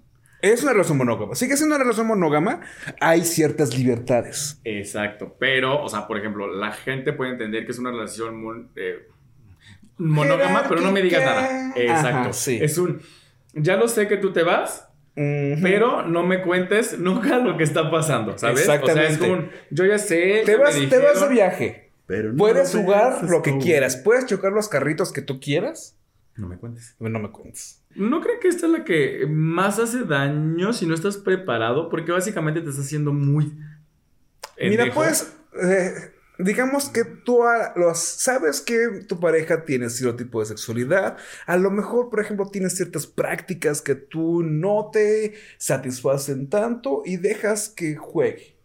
[0.54, 1.36] Es una relación monógama.
[1.36, 2.62] Sigue siendo una relación monógama.
[3.02, 4.60] Hay ciertas libertades.
[4.64, 5.36] Exacto.
[5.40, 9.08] Pero, o sea, por ejemplo, la gente puede entender que es una relación mon- eh,
[9.98, 11.74] monógama, pero no me digas nada.
[11.76, 12.08] Exacto.
[12.20, 12.60] Ajá, sí.
[12.62, 13.02] Es un.
[13.54, 15.62] Ya lo sé que tú te vas, Ujú.
[15.62, 18.60] pero no me cuentes nunca lo que está pasando, ¿sabes?
[18.62, 19.02] Exactamente.
[19.02, 20.44] O sea, es como un, yo ya sé.
[20.46, 21.92] te vas, te vas de viaje.
[22.08, 23.60] Pero no Puedes jugar lo que tú.
[23.60, 23.96] quieras.
[23.98, 25.98] Puedes chocar los carritos que tú quieras.
[26.36, 26.96] No me cuentes.
[27.00, 27.82] No me cuentes.
[27.96, 31.90] ¿No creen que esta es la que más hace daño si no estás preparado?
[31.90, 33.54] Porque básicamente te estás haciendo muy.
[34.70, 35.94] Mira, pues, eh,
[36.40, 41.18] digamos que tú a- los, sabes que tu pareja tiene cierto tipo de sexualidad.
[41.46, 47.18] A lo mejor, por ejemplo, tienes ciertas prácticas que tú no te satisfacen tanto y
[47.18, 48.56] dejas que juegue.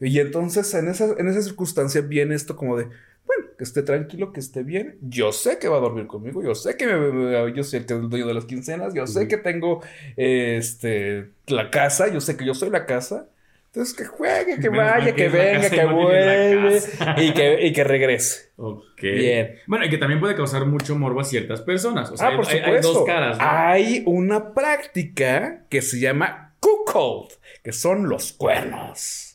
[0.00, 2.88] Y entonces en esa, en esa circunstancia viene esto como de,
[3.26, 4.98] bueno, que esté tranquilo, que esté bien.
[5.02, 7.86] Yo sé que va a dormir conmigo, yo sé que me- me- yo soy el
[7.86, 9.80] que es el dueño de las quincenas, yo sé que tengo
[10.16, 13.28] este, la casa, yo sé que yo soy la casa.
[13.66, 16.80] Entonces que juegue, que Menos vaya, que venga, que vuelve
[17.16, 18.52] y que, y que regrese.
[18.56, 19.00] Ok.
[19.02, 19.56] Bien.
[19.66, 22.08] Bueno, y que también puede causar mucho morbo a ciertas personas.
[22.12, 22.88] O sea, ah, por hay, supuesto.
[22.88, 23.44] hay dos caras, ¿no?
[23.44, 27.30] Hay una práctica que se llama cuckold,
[27.64, 29.33] que son los cuernos.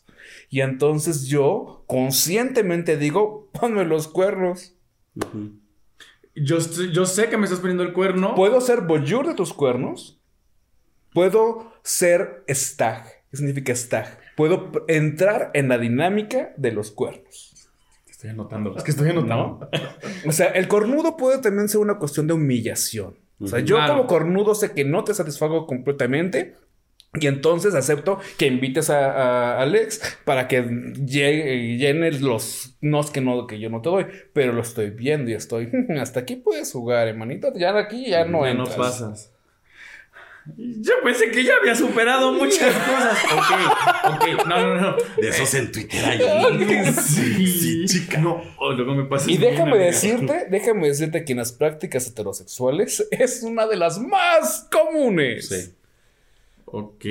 [0.50, 4.76] Y entonces yo conscientemente digo, ponme los cuernos.
[6.36, 6.58] Yo,
[6.92, 8.36] yo sé que me estás poniendo el cuerno.
[8.36, 10.20] Puedo ser voyeur de tus cuernos.
[11.14, 13.06] Puedo ser stag.
[13.30, 14.20] ¿Qué significa stag?
[14.36, 17.68] Puedo entrar en la dinámica de los cuernos.
[18.10, 18.76] Estoy anotando.
[18.76, 19.70] Es que estoy anotando.
[20.28, 23.16] O sea, el cornudo puede también ser una cuestión de humillación.
[23.40, 23.94] O sea, yo Claro.
[23.96, 26.56] como cornudo sé que no te satisfago completamente.
[27.20, 29.10] Y entonces acepto que invites a,
[29.58, 34.06] a Alex para que llegue- llenes los nos que no que yo no te doy,
[34.32, 38.26] pero lo estoy viendo y estoy hasta aquí puedes jugar, hermanito, ya de aquí ya
[38.26, 38.78] no Ya no entras.
[38.78, 39.32] pasas.
[40.58, 43.18] Yo pensé que ya había superado muchas cosas.
[43.34, 44.46] Ok, ok.
[44.48, 44.96] No, no, no.
[45.18, 48.20] De esos en Twitter hay Sí, chica.
[48.20, 49.30] No, oh, luego me pasa.
[49.30, 54.68] Y déjame decirte, déjame decirte que en las prácticas heterosexuales es una de las más
[54.72, 55.50] comunes.
[55.50, 55.74] Sí.
[56.72, 57.06] Ok.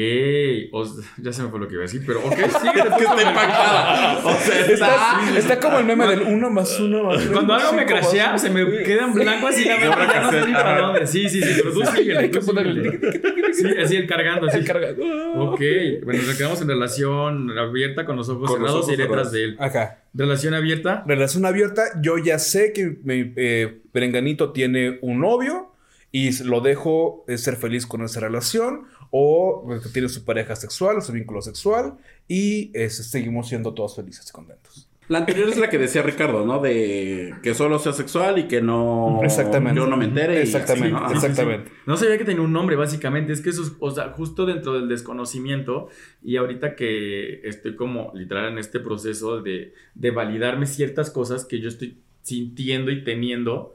[0.72, 2.72] o sea, ya se me fue lo que iba a decir, pero ok, sigue.
[2.98, 4.18] que está impactada.
[4.24, 5.38] O sea, Está, está.
[5.38, 8.38] está como el meme del uno más uno más uno Cuando algo me más crashea,
[8.38, 9.96] se me queda en blanco así la mente.
[10.12, 11.06] Ya no sé ni para dónde.
[11.06, 12.18] Sí, sí, sí, pero tú síguele.
[12.18, 13.54] Hay que tú ponerle síguele.
[13.54, 14.58] Sí, así el cargando, así.
[14.58, 14.94] El carga-
[15.36, 15.60] Ok,
[16.04, 19.30] bueno, nos quedamos en relación abierta con los ojos Con los cerrados ojos y detrás
[19.30, 19.32] cerrados.
[19.32, 19.56] de él.
[19.58, 20.02] Acá.
[20.14, 21.04] Relación abierta.
[21.06, 21.82] Relación abierta.
[22.00, 25.72] Yo ya sé que mi eh, Perenganito tiene un novio
[26.10, 28.84] y lo dejo eh, ser feliz con esa relación.
[29.10, 31.96] O que tiene su pareja sexual o su vínculo sexual.
[32.26, 34.88] Y eh, seguimos siendo todos felices y contentos.
[35.08, 36.60] La anterior es la que decía Ricardo, ¿no?
[36.60, 39.20] De que solo sea sexual y que no.
[39.24, 39.80] Exactamente.
[39.80, 40.34] Yo no me entere.
[40.34, 41.12] y Exactamente, así, ¿no?
[41.14, 41.70] exactamente.
[41.86, 43.32] No sabía que tenía un nombre, básicamente.
[43.32, 45.88] Es que eso es, o sea, justo dentro del desconocimiento.
[46.22, 51.58] Y ahorita que estoy como literal en este proceso de, de validarme ciertas cosas que
[51.60, 53.74] yo estoy sintiendo y teniendo.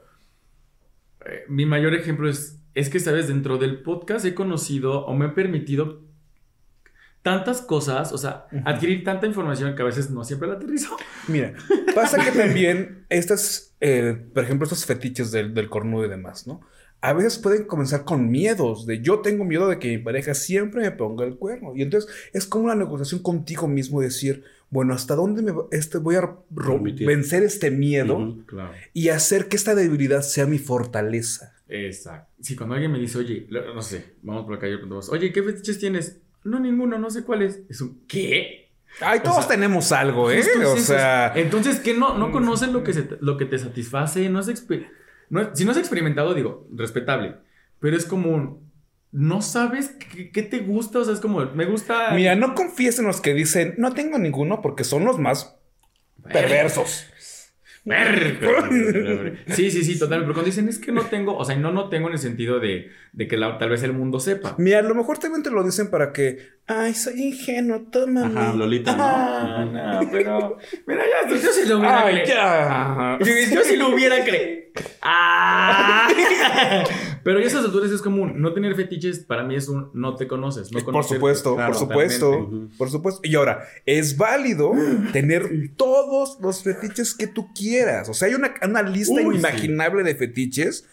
[1.26, 3.28] eh, mi mayor ejemplo es, es que, ¿sabes?
[3.28, 6.02] Dentro del podcast he conocido o me he permitido
[7.24, 10.94] tantas cosas, o sea, adquirir tanta información que a veces no siempre la aterrizo.
[11.26, 11.54] Mira,
[11.94, 16.60] pasa que también estas, eh, por ejemplo, estos fetiches del, del cornudo y demás, ¿no?
[17.00, 20.82] A veces pueden comenzar con miedos, de yo tengo miedo de que mi pareja siempre
[20.82, 21.72] me ponga el cuerno.
[21.74, 26.16] Y entonces es como una negociación contigo mismo, decir, bueno, ¿hasta dónde me este, voy
[26.16, 28.38] a vencer este miedo.
[28.46, 28.72] Claro.
[28.92, 31.53] y hacer que esta debilidad sea mi fortaleza?
[31.74, 32.30] Exacto.
[32.40, 35.78] Sí, cuando alguien me dice, oye, no sé, vamos por yo pregunto, oye, ¿qué fetiches
[35.78, 36.20] tienes?
[36.44, 37.60] No, ninguno, no sé cuál es.
[37.68, 38.70] Es un, ¿qué?
[39.00, 40.42] Ay, todos sea, tenemos algo, ¿eh?
[40.42, 44.28] Justo O sea, Entonces, ¿qué no, no conoces lo que, se lo que te satisface?
[45.30, 47.36] No es- si no has experimentado, digo, respetable.
[47.80, 48.70] Pero es como un.
[49.10, 51.00] no sabes qué, qué te gusta.
[51.00, 52.10] O sea, es como, me gusta.
[52.12, 55.56] Mira, no confíes en los que dicen, no tengo ninguno porque son los más
[56.32, 57.06] perversos.
[59.48, 60.26] Sí, sí, sí, totalmente.
[60.26, 62.58] Pero cuando dicen es que no tengo, o sea, no, no tengo en el sentido
[62.60, 64.54] de, de que la- tal vez el mundo sepa.
[64.58, 68.40] Mira, a lo mejor también te lo dicen para que, ay, soy ingenuo, tómame.
[68.40, 69.02] Ajá, Lolita, ¿no?
[69.04, 70.56] Ah, no, pero.
[70.86, 72.26] Mira, ya, yo sí lo hubiera Ay, creído.
[72.34, 73.18] ya.
[73.20, 74.64] Yo, yo sí lo hubiera creído.
[75.02, 76.08] ¡Ah!
[77.22, 78.40] Pero ya a esas alturas es común.
[78.42, 80.72] No tener fetiches para mí es un no te conoces.
[80.72, 82.76] No Por supuesto, Claro, por supuesto, totalmente.
[82.76, 83.20] por supuesto.
[83.24, 84.72] Y ahora, es válido
[85.12, 88.08] tener todos los fetiches que tú quieras.
[88.08, 89.24] O sea, hay una, una lista Uy, sí.
[89.30, 90.86] inimaginable de fetiches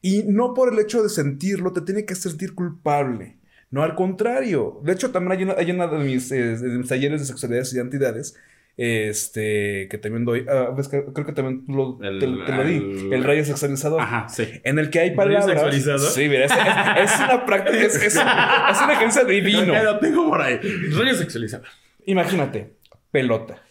[0.00, 3.36] y no por el hecho de sentirlo te tiene que sentir culpable.
[3.70, 4.80] No, al contrario.
[4.84, 7.72] De hecho, también hay una, hay una de, mis, eh, de mis talleres de sexualidades
[7.72, 8.36] y identidades.
[8.76, 10.44] Este, que también doy.
[10.48, 12.76] ah, creo que también lo, El- te, te lo di.
[12.76, 14.00] el- El rayo sexualizador.
[14.00, 14.48] Ajá, sí.
[14.64, 15.46] En el que hay ¿Rayo palabras.
[15.46, 16.00] sexualizador?
[16.10, 17.78] Sí, mira, es, es- es una práctica.
[17.84, 19.80] Es, es, una ejercicio divino.
[19.82, 20.58] Lo tengo por ahí.
[20.92, 21.62] Rollo sexualizado.
[22.06, 22.74] Imagínate,
[23.12, 23.62] pelota.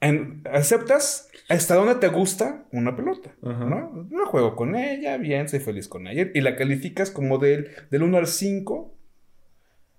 [0.00, 3.36] En- ¿Aceptas hasta dónde te gusta una pelota?
[3.42, 3.64] Ajá.
[3.64, 4.08] ¿no?
[4.10, 6.28] Yo juego con ella, bien, soy feliz con ella.
[6.34, 8.98] Y la calificas como del, del 1 al 5.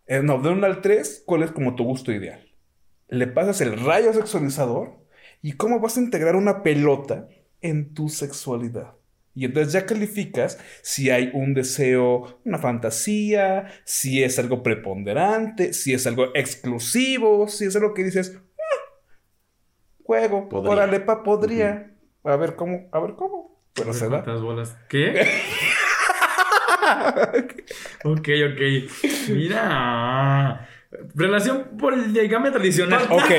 [0.07, 2.45] eh, no, del 1 al 3, ¿cuál es como tu gusto ideal?
[3.09, 5.05] Le pasas el rayo sexualizador
[5.41, 7.27] y cómo vas a integrar una pelota
[7.61, 8.93] en tu sexualidad.
[9.33, 15.93] Y entonces ya calificas si hay un deseo, una fantasía, si es algo preponderante, si
[15.93, 18.41] es algo exclusivo, si es algo que dices, "Ah,
[20.07, 20.71] juego, Podría.
[20.71, 21.91] órale, pa, podría.
[22.23, 23.61] A ver cómo, a ver cómo.
[23.73, 24.23] Pero se da.
[24.89, 25.21] ¿Qué?
[28.03, 28.61] ok, ok.
[29.29, 30.67] Mira.
[31.13, 33.05] Relación poligamia tradicional.
[33.09, 33.31] Ok.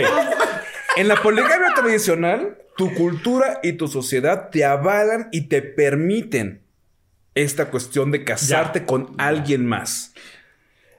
[0.97, 6.63] En la poligamia tradicional, tu cultura y tu sociedad te avalan y te permiten
[7.35, 10.15] esta cuestión de casarte con alguien más.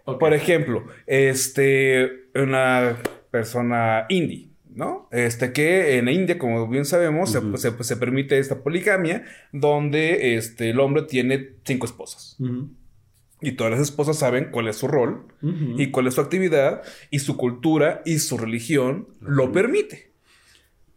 [0.03, 2.97] Por ejemplo, este, una
[3.29, 4.48] persona indie,
[4.79, 5.09] ¿no?
[5.11, 7.57] Este que en India, como bien sabemos, se- Ujú.
[7.57, 12.37] se, se permite esta poligamia donde este, el hombre tiene cinco esposas.
[13.41, 17.19] Y todas las esposas saben cuál es su rol y cuál es su actividad y
[17.19, 20.11] su cultura y su religión lo permite.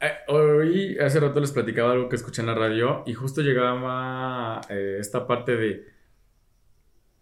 [0.01, 4.61] Eh, hoy, hace rato les platicaba algo que escuché en la radio y justo llegaba
[4.69, 5.92] eh, esta parte de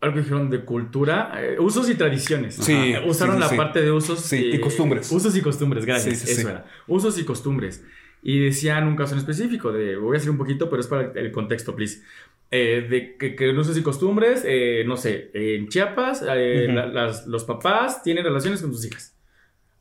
[0.00, 2.54] algo que dijeron de cultura, eh, usos y tradiciones.
[2.54, 3.06] Sí, Ajá.
[3.06, 3.56] Usaron sí, sí, la sí.
[3.56, 5.10] parte de usos Sí, y costumbres.
[5.12, 6.26] Usos y costumbres, gracias.
[6.26, 6.66] Eso era.
[6.86, 7.84] Usos y costumbres.
[8.22, 11.12] Y decían un caso en específico, de, voy a hacer un poquito, pero es para
[11.14, 12.02] el contexto, please.
[12.50, 16.74] Eh, de que, que usos y costumbres, eh, no sé, en Chiapas, eh, Ujú.
[16.76, 19.14] la- las- los papás tienen relaciones con sus hijas.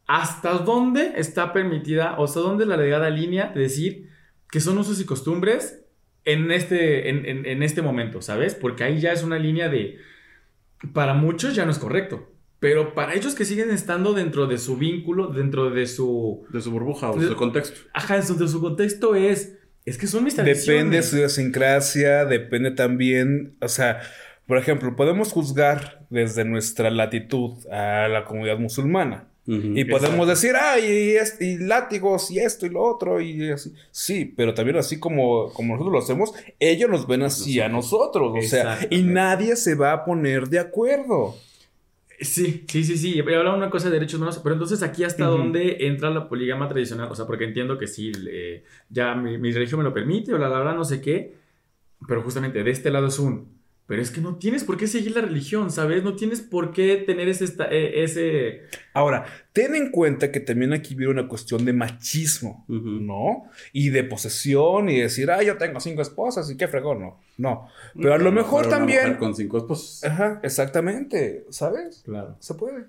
[0.06, 4.10] ¿Hasta dónde está permitida, o hasta dónde es la delgada línea de decir
[4.52, 5.79] que son usos y costumbres
[6.26, 8.56] en este, en, en- en este momento, ¿sabes?
[8.56, 9.98] Porque ahí ya es una línea de,
[10.94, 14.78] para muchos ya no es correcto, pero para ellos que siguen estando dentro de su
[14.78, 17.80] vínculo, dentro de su, De su burbuja o de su contexto.
[17.94, 20.66] ajá, dentro de su contexto es, es que son mis tradiciones.
[20.68, 24.02] Depende de su idiosincrasia, depende también, o sea,
[24.46, 29.29] por ejemplo, podemos juzgar desde nuestra latitud a la comunidad musulmana.
[29.52, 33.74] Y podemos decir, ay, y, es- y látigos, y esto y lo otro, y así.
[33.92, 38.32] Sí, pero también así como, como nosotros lo hacemos, ellos nos ven así a nosotros.
[38.38, 41.36] O sea, y nadie se va a poner de acuerdo.
[42.22, 43.18] Sí, sí, sí, sí.
[43.20, 45.38] He hablado una cosa de derechos humanos, pero entonces aquí hasta Ujú.
[45.38, 49.52] dónde entra la poligama tradicional, o sea, porque entiendo que sí, eh, ya mi, mi
[49.54, 51.34] religión me lo permite, o la, la, la, no sé qué,
[52.08, 53.59] pero justamente de este lado es un,
[53.90, 56.04] pero es que no tienes por qué seguir la religión, ¿sabes?
[56.04, 58.62] No tienes por qué tener ese, esta- eh, ese...
[58.94, 62.88] Ahora, ten en cuenta que también aquí viene una cuestión de machismo, Ujú.
[63.02, 63.50] ¿no?
[63.74, 67.20] Y de posesión y decir, ah, yo tengo cinco esposas y qué fregón, no.
[67.40, 67.68] No.
[67.96, 69.02] Pero a lo mejor Pero una también.
[69.06, 70.04] mujer Con cinco esposos.
[70.04, 72.04] Ajá, exactamente, ¿sabes?
[72.06, 72.36] Claro.
[72.40, 72.86] Se puede.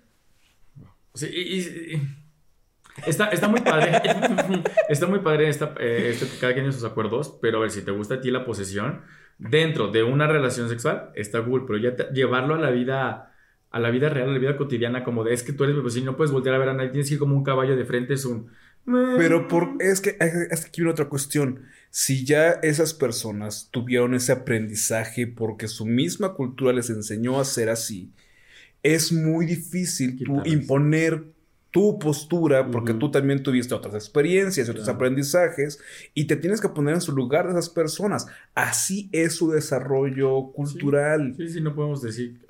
[1.14, 1.60] Sí, y,
[1.96, 2.02] y-
[3.06, 3.92] Está, está muy padre.
[4.90, 7.70] está muy padre esta, eh, esto que cada quien tiene sus acuerdos, pero a ver,
[7.70, 9.00] si te gusta a ti la posesión
[9.40, 13.26] dentro de una relación sexual, está cool, pero ya te- llevarlo a la vida
[13.72, 15.82] a la vida real, a la vida cotidiana, como de es que tú eres mi
[15.82, 17.84] vecino, no puedes voltear a ver a nadie, tienes que ir como un caballo de
[17.84, 18.50] frente, es un...
[19.16, 21.66] Pero por, es que es que aquí viene otra cuestión.
[21.90, 27.68] Si ya esas personas tuvieron ese aprendizaje porque su misma cultura les enseñó a ser
[27.68, 28.10] así,
[28.82, 31.24] es muy difícil tú imponer
[31.70, 34.96] tu postura porque tú también tuviste otras experiencias, otros Claro.
[34.96, 35.78] aprendizajes
[36.14, 38.26] y te tienes que poner en su lugar de esas personas.
[38.54, 41.34] Así es su desarrollo cultural.
[41.36, 42.40] Sí, sí, no podemos decir...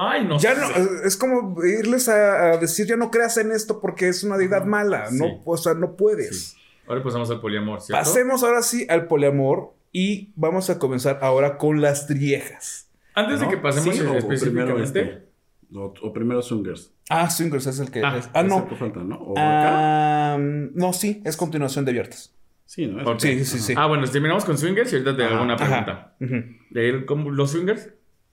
[0.00, 0.38] Ay, no.
[0.38, 0.60] Ya sé.
[0.60, 4.36] no, es- como irles a, a decir ya no creas en esto porque es una
[4.36, 5.16] deidad mala, sí.
[5.18, 6.50] no, o sea, no puedes.
[6.50, 6.56] Sí.
[6.86, 8.02] Ahora pasamos al poliamor, ¿cierto?
[8.02, 12.88] Pasemos ahora sí al poliamor y vamos a comenzar ahora con las driejas.
[13.14, 15.27] Antes de que pasemos específicamente.
[15.74, 16.92] O, o primero Swingers.
[17.10, 18.02] Ah, Swingers es el que.
[18.04, 18.68] Ah, es- ah Es el no.
[18.68, 19.16] que falta, ¿no?
[19.16, 19.34] O.
[19.36, 22.34] Ah, no, sí, es continuación de abiertas.
[22.64, 23.00] Sí, ¿no?
[23.00, 23.20] Es- Ok.
[23.20, 23.74] Sí, sí, sí.
[23.76, 26.16] Ah, bueno, terminamos con swingers y ahorita te hago una pregunta.
[26.18, 27.90] ¿De él, cómo- los swingers?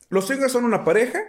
[0.10, 1.20] Los swingers son una pareja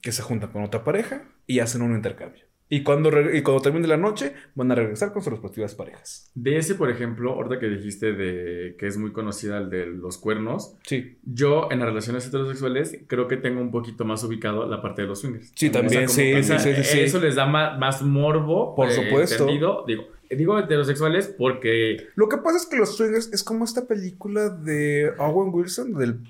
[0.00, 2.44] que se juntan con otra pareja y hacen un intercambio.
[2.72, 6.30] Y cuando, y cuando termine la noche, van a regresar con sus respectivas parejas.
[6.36, 10.18] De ese, por ejemplo, ahorita que dijiste de que es muy conocida el de los
[10.18, 11.18] cuernos, Sí.
[11.24, 15.08] yo en las relaciones heterosexuales creo que tengo un poquito más ubicado la parte de
[15.08, 15.50] los swingers.
[15.56, 17.00] Sí, también, como sí, sí, sí, sí, sí.
[17.00, 18.74] Eso les da más, más morbo.
[18.76, 19.42] Por eh, supuesto.
[19.42, 19.84] entendido.
[19.86, 24.48] Digo, digo heterosexuales porque Lo que pasa es que los swingers es como esta película
[24.48, 26.20] de Owen Wilson, del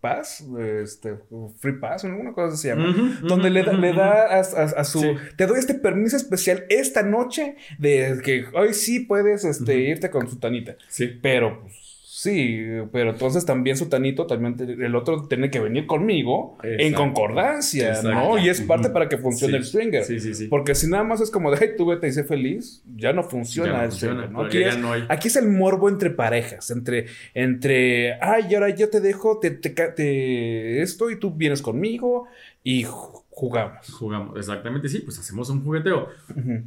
[0.00, 1.16] Pass, de este,
[1.58, 3.18] Free Pass, alguna cosa se llama.
[3.22, 5.00] Donde le da, le da a, a- a su...
[5.00, 5.10] Sí.
[5.36, 10.28] Te doy este permiso especial esta noche de que hoy sí puedes este, irte con
[10.28, 10.76] su tanita.
[10.88, 11.18] Sí.
[11.22, 11.87] Pero, pues,
[12.20, 16.92] sí, pero entonces también su tanito, también te- el otro tiene que venir conmigo en
[16.94, 18.10] concordancia, Exacto.
[18.10, 18.38] ¿no?
[18.38, 19.56] Y es parte para que funcione Sí.
[19.58, 20.04] el swinger.
[20.04, 20.48] Sí, sí, sí.
[20.48, 23.22] Porque si nada más es como de, hey, tú vete y sé feliz, ya no
[23.22, 24.44] funciona Ya no el funciona, swinger, ¿no?
[24.46, 28.70] Aquí ya es, no hay- aquí es el morbo entre parejas, entre, entre, ay, ahora
[28.70, 32.26] yo te dejo, te, te, te- esto y tú vienes conmigo
[32.64, 33.86] y ju- jugamos.
[33.92, 36.08] Jugamos, exactamente, sí, pues hacemos un jugueteo.
[36.36, 36.62] Ujú.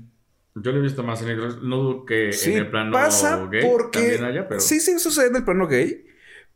[0.55, 3.47] Yo lo he visto más en el, no dudo que Sí, en el plano pasa
[3.49, 6.05] gay porque también haya, pero sí, sí sucede en el plano gay,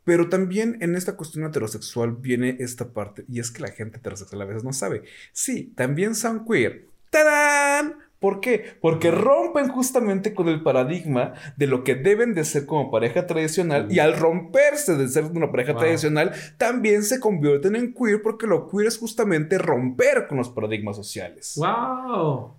[0.03, 4.41] pero también en esta cuestión heterosexual viene esta parte y es que la gente heterosexual
[4.41, 5.03] a veces no sabe.
[5.31, 6.88] Sí, también son queer.
[7.10, 7.99] ¡Tarán!
[8.19, 8.77] ¿Por qué?
[8.81, 13.88] Porque rompen justamente con el paradigma de lo que deben de ser como pareja tradicional
[13.91, 15.81] y al romperse de ser una pareja Wow.
[15.81, 20.95] tradicional también se convierten en queer porque lo queer es justamente romper con los paradigmas
[20.95, 21.53] sociales.
[21.58, 22.55] ¡Wow!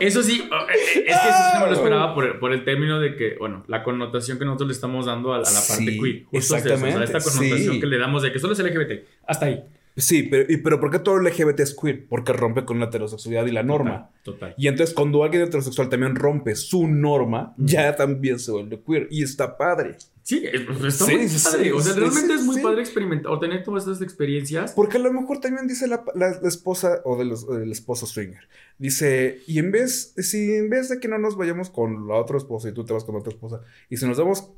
[0.00, 0.56] Eso sí, no.
[0.68, 3.00] Eso eh, es que eso sí no me lo esperaba por el, por el término
[3.00, 6.00] de que, bueno, la connotación que nosotros le estamos dando a, a la parte Sí,
[6.00, 6.24] queer.
[6.24, 7.80] Justo es eso, o sea, exactamente, esta connotación sí.
[7.80, 9.04] que le damos de que solo es LGBT.
[9.26, 9.64] Hasta ahí.
[9.98, 12.06] Sí, pero, y- pero ¿por qué todo LGBT es queer?
[12.08, 14.10] Porque rompe con la heterosexualidad y la norma.
[14.22, 14.54] Total.
[14.56, 19.08] Y entonces cuando alguien heterosexual también rompe su norma, ya también se vuelve queer.
[19.10, 19.96] Y está padre.
[20.22, 21.72] Sí, pues, está Sí, muy sí, padre.
[21.72, 24.72] O sea, realmente es muy padre experimentar o tener todas estas experiencias.
[24.72, 28.46] Porque a lo mejor también dice la, la- la esposa o de del esposo swinger.
[28.78, 32.36] Dice, y en vez, si en vez de que no nos vayamos con la otra
[32.36, 34.52] esposa y tú te vas con otra esposa, y si nos damos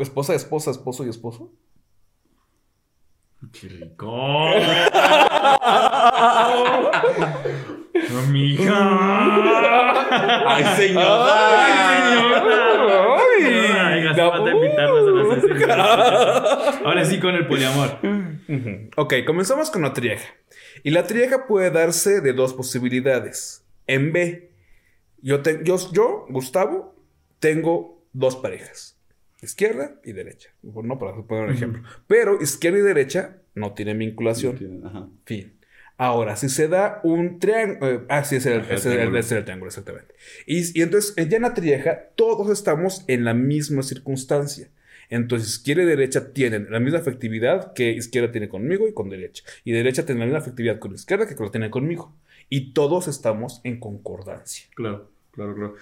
[0.00, 1.52] esposa, esposa, esposo y esposo.
[3.50, 4.14] ¡Qué rico!
[8.18, 8.78] ¡Amiga!
[10.46, 11.28] ¡Ay, señor!
[11.28, 11.72] ¡Ay,
[12.12, 13.16] señora!
[13.16, 13.44] Ay,
[13.78, 14.14] Ay, no.
[14.14, 15.10] gastó de invitarnos a
[15.66, 16.82] las.
[16.84, 17.98] Ahora sí con el poliamor.
[18.96, 20.24] Ok, comenzamos con la trieja.
[20.84, 23.64] Y la trieja puede darse de dos posibilidades.
[23.86, 24.50] En B,
[25.20, 26.94] yo, te- yo, yo, Gustavo,
[27.38, 28.98] tengo dos parejas.
[29.42, 30.50] Izquierda y derecha.
[30.62, 31.56] Bueno, no para poner un Ujú.
[31.56, 31.82] ejemplo.
[32.06, 34.82] Pero izquierda y derecha no tienen vinculación.
[34.86, 35.08] Ajá.
[35.26, 35.54] Fin.
[35.98, 38.06] Ahora, si se da un triángulo.
[38.08, 39.18] ah, sí, ese era el, el ese el- triángulo.
[39.20, 40.14] ese el triángulo, exactamente.
[40.46, 44.68] Y, y entonces, ya en la trieja, todos estamos en la misma circunstancia.
[45.10, 49.44] Entonces, izquierda y derecha tienen la misma afectividad que izquierda tiene conmigo y con derecha.
[49.64, 52.16] Y derecha tiene la misma afectividad con izquierda que con la tiene conmigo.
[52.48, 54.66] Y todos estamos en concordancia.
[54.74, 55.74] Claro, claro, claro.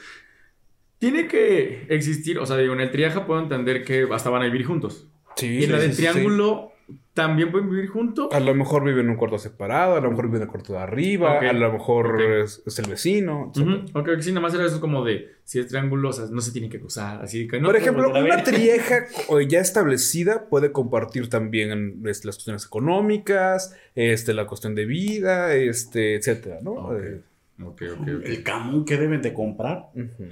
[1.01, 4.45] Tiene que existir, o sea, digo, en el triaja puedo entender que hasta van a
[4.45, 5.09] vivir juntos.
[5.37, 5.61] Sí.
[5.61, 6.73] y en la del triángulo
[7.15, 8.29] también pueden vivir juntos.
[8.33, 10.75] A lo mejor viven en un cuarto separado, a lo mejor viven en el cuarto
[10.75, 13.51] de arriba, a lo mejor es, es el vecino.
[13.55, 13.63] etc.
[13.63, 16.43] Ujú, Ok, sí, nada más era eso como de si es triángulo, o sea, no
[16.43, 17.23] se tiene que cruzar.
[17.23, 19.07] Así que no Por ejemplo, una trieja
[19.49, 25.55] ya establecida puede compartir también en, este, las cuestiones económicas, este, la cuestión de vida,
[25.55, 26.95] este, etcétera, ¿no?
[26.95, 27.23] Eh,
[27.63, 28.25] Ok, ok, ok.
[28.25, 29.91] ¿El camón que deben de comprar?
[29.95, 30.25] ujú.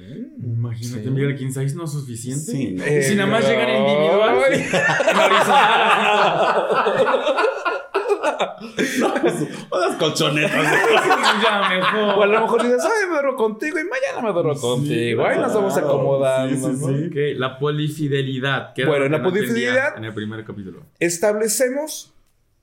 [0.42, 1.10] Imagínate, Sí.
[1.10, 2.52] mira, el king size no es suficiente.
[2.52, 2.86] Sí, ¿no?
[2.86, 4.54] Y si nada más Eh, llegan individual, ay.
[5.10, 6.56] en horizontal,
[9.72, 10.52] Unas colchonetas.
[11.42, 12.18] ya mejor.
[12.18, 15.24] O a lo mejor dices, ay, me duermo contigo y mañana me duermo contigo.
[15.26, 16.54] Ay, nos vamos acomodando.
[16.54, 16.88] Sí, sí, ¿no?
[16.98, 17.06] sí.
[17.06, 18.72] Ok, la polifidelidad.
[18.74, 20.82] que Bueno, la no polifidelidad- En el primer capítulo.
[20.98, 22.14] Establecemos,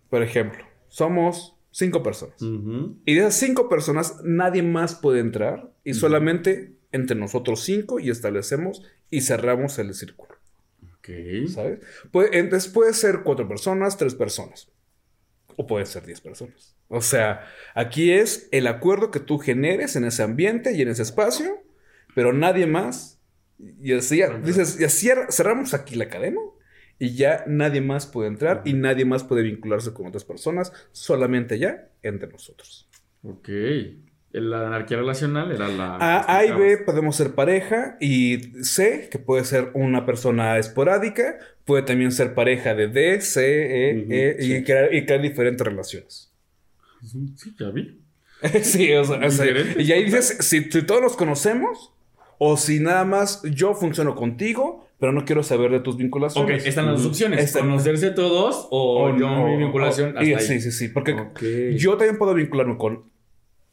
[0.10, 2.42] por ejemplo, somos cinco personas.
[2.42, 2.98] Ujú.
[3.06, 8.10] Y de esas cinco personas, nadie más puede entrar y solamente entre nosotros cinco y
[8.10, 10.36] establecemos y cerramos el círculo.
[10.98, 11.10] Ok.
[11.50, 11.80] ¿Sabes?
[12.12, 14.70] Puede, entonces puede ser cuatro personas, tres personas.
[15.58, 16.78] O puede ser diez personas.
[16.88, 21.02] O sea, aquí es el acuerdo que tú generes en ese ambiente y en ese
[21.02, 21.62] espacio,
[22.16, 23.20] pero nadie más.
[23.82, 26.40] Y así, dices, y así cerramos aquí la cadena
[27.00, 31.60] y ya nadie más puede entrar y nadie más puede vincularse con otras personas, solamente
[31.60, 32.88] ya entre nosotros.
[33.24, 33.50] Ok.
[34.32, 35.96] La anarquía relacional era la...
[35.96, 41.40] A, A y B podemos ser pareja y C, que puede ser una persona esporádica,
[41.64, 46.34] puede también ser pareja de D, C, E, E y, crear, y crear diferentes relaciones.
[47.36, 48.02] Sí, ya vi.
[48.62, 49.82] sí, o sea, o sea, Diferente.
[49.82, 51.94] y ahí dices, si, si todos nos conocemos
[52.38, 56.66] o si nada más yo funciono contigo, pero no quiero saber de tus Ok, vinculaciones.
[56.66, 57.44] están las dos opciones.
[57.44, 60.40] Está- conocerse todos o, yo no, mi vinculación o- hasta ahí.
[60.40, 61.42] Sí, sí, sí, porque Ok.
[61.78, 63.04] yo también puedo vincularme con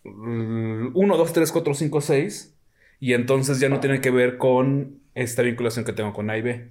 [0.05, 2.57] 1, 2, 3, 4, 5, 6
[3.01, 6.43] y entonces ya no tiene que ver con esta vinculación que tengo con A y
[6.43, 6.69] B.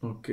[0.00, 0.28] Ok.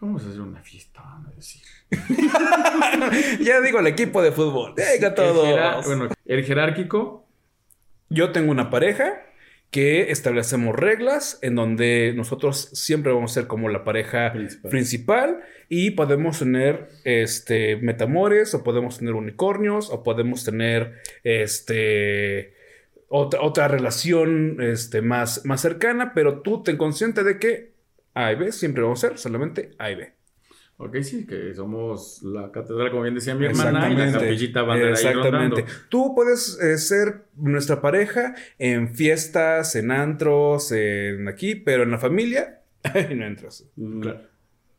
[0.00, 1.62] Vamos a hacer una fiesta, van a decir.
[3.40, 4.74] ya digo, el equipo de fútbol.
[4.76, 5.86] Venga todos.
[5.86, 7.26] bueno, el jerárquico.
[8.08, 9.22] Yo tengo una pareja
[9.72, 14.70] que establecemos reglas en donde nosotros siempre vamos a ser como la pareja Principal.
[14.70, 22.52] principal, y podemos tener este metamores o podemos tener unicornios o podemos tener este
[23.08, 27.72] otra, otra relación este, más, más cercana, pero tú ten consciente de que
[28.12, 30.12] A y B siempre vamos a ser solamente A y B.
[30.84, 34.78] Ok, sí, que somos la catedral, como bien decía mi hermana, y la capillita van
[34.78, 35.60] a ir ahí Exactamente.
[35.60, 35.64] rondando.
[35.88, 41.98] Tú puedes eh, ser nuestra pareja en fiestas, en antros, en aquí, pero en la
[41.98, 43.64] familia ahí no entras.
[43.76, 44.00] Ujú.
[44.00, 44.22] Claro.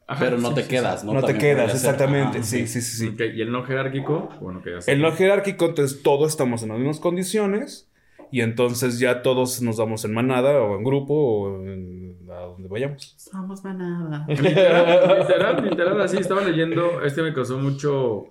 [0.05, 1.23] Ajá, Pero no sí, te sí, quedas, No, ¿no?
[1.23, 2.39] te quedas, exactamente.
[2.39, 3.15] Ajá, sí, sí, sí, sí.
[3.17, 4.91] y el no jerárquico, bueno, que ya.
[4.91, 7.89] El no jerárquico, entonces todos estamos en las mismas condiciones
[8.33, 12.67] y entonces ya todos nos damos en manada o en grupo o en- a donde
[12.67, 13.13] vayamos.
[13.17, 14.25] Somos manada.
[14.27, 17.03] Literal, literal, literal, así estaba leyendo.
[17.03, 18.23] Este me causó mucho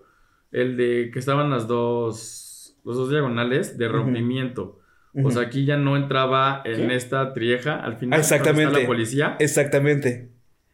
[0.51, 4.81] el de que estaban las dos, los dos diagonales de rompimiento.
[5.23, 6.97] O sea, aquí ya no entraba en ¿Qué?
[6.97, 8.19] esta trieja al final.
[8.19, 8.65] Exactamente.
[8.71, 9.37] está la policía.
[9.39, 10.31] Exactamente.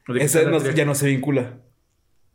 [0.07, 0.71] no- trieja.
[0.73, 1.59] ya no se vincula.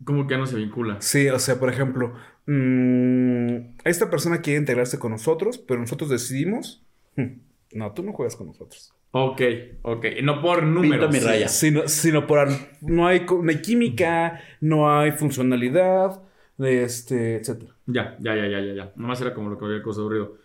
[0.06, 0.98] Como que ya no se vincula.
[1.00, 2.14] Sí, o sea, por ejemplo,
[2.46, 6.84] mm, esta persona quiere integrarse con nosotros, pero nosotros decidimos,
[7.16, 7.40] "Hmm,
[7.74, 8.94] no, tú no juegas con nosotros.
[9.12, 9.42] Ok,
[9.84, 10.06] ok.
[10.24, 11.12] No por números.
[11.12, 11.42] mi raya.
[11.42, 11.48] Ya.
[11.48, 12.48] Sino, sino por
[12.82, 16.22] no hay, no hay química, no hay funcionalidad,
[16.58, 17.76] este, etcétera.
[17.86, 18.94] Ya, ya, ya, ya, ya, ya.
[18.96, 20.38] Nomás era como lo que había causado ruido.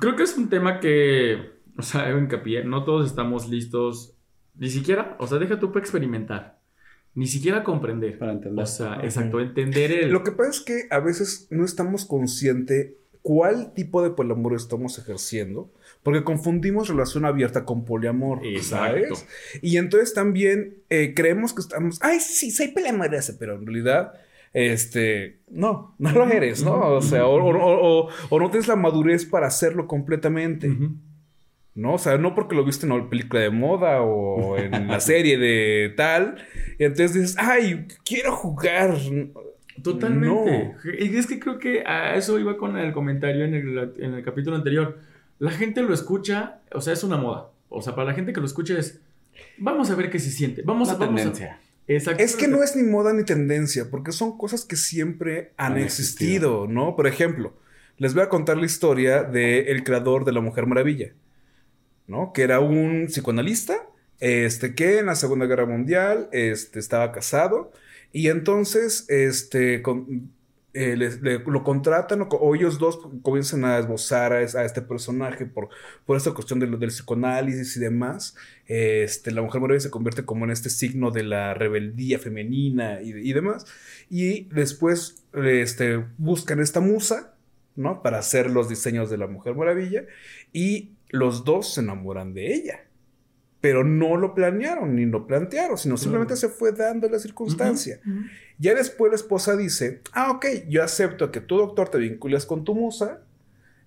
[0.00, 1.38] Creo que es un tema que,
[1.78, 4.16] o sea, hago hincapié, no todos estamos listos,
[4.56, 6.58] ni siquiera, o sea, deja tú para experimentar,
[7.14, 8.18] ni siquiera comprender.
[8.18, 8.62] Para entender.
[8.64, 10.10] O sea, exacto, entender el...
[10.10, 12.92] Lo que pasa es que a veces no estamos conscientes
[13.22, 19.14] cuál tipo de poliamor estamos ejerciendo, porque confundimos relación abierta con poliamor, Exacto.
[19.16, 19.26] ¿sabes?
[19.62, 24.12] Y entonces también eh, creemos que estamos, ay, sí, soy poliamorosa, pero en realidad,
[24.52, 26.78] este, no, no lo eres, ¿no?
[26.96, 30.68] O sea, o, o- o- o no tienes la madurez para hacerlo completamente.
[30.68, 30.90] Ujú.
[31.74, 31.94] ¿No?
[31.94, 35.38] O sea, no porque lo viste en una película de moda o en la serie
[35.38, 36.36] de tal,
[36.78, 38.96] y entonces dices, ay, quiero jugar.
[39.82, 40.74] Totalmente.
[40.98, 44.24] Y es que creo que a eso iba con el comentario en el, en el
[44.24, 44.98] capítulo anterior.
[45.38, 47.50] La gente lo escucha, o sea, es una moda.
[47.68, 49.00] O sea, para la gente que lo escucha es,
[49.58, 50.62] vamos a ver qué se siente.
[50.62, 51.24] Vamos, Una a, vamos a...
[51.24, 51.60] tendencia.
[51.86, 55.78] Es que no es ni moda ni tendencia, porque son cosas que siempre han, Han
[55.78, 56.96] existido, ¿no?
[56.96, 57.52] Por ejemplo,
[57.98, 61.12] les voy a contar la historia del creador de La Mujer Maravilla,
[62.06, 62.32] ¿no?
[62.32, 63.86] Que era un psicoanalista,
[64.20, 67.72] este, que en la Segunda Guerra Mundial, este, estaba casado,
[68.12, 70.30] y entonces, este, con-
[70.76, 75.46] eh, le- lo contratan, o, ellos dos comienzan a esbozar a, es- a este personaje
[75.46, 75.68] por,
[76.04, 78.34] por esta cuestión de del psicoanálisis y demás.
[78.66, 83.10] Este, la Mujer Maravilla se convierte como en este signo de la rebeldía femenina y,
[83.12, 83.66] y demás.
[84.10, 87.34] Y después este, buscan esta musa,
[87.76, 88.02] ¿no?
[88.02, 90.04] Para hacer los diseños de la Mujer Maravilla.
[90.52, 92.80] Y los dos se enamoran de ella.
[93.60, 98.00] Pero no lo planearon ni lo plantearon, sino simplemente se fue dando la circunstancia.
[98.58, 102.64] Ya después la esposa dice, ah, ok, yo acepto que tú, doctor, te vincules con
[102.64, 103.22] tu musa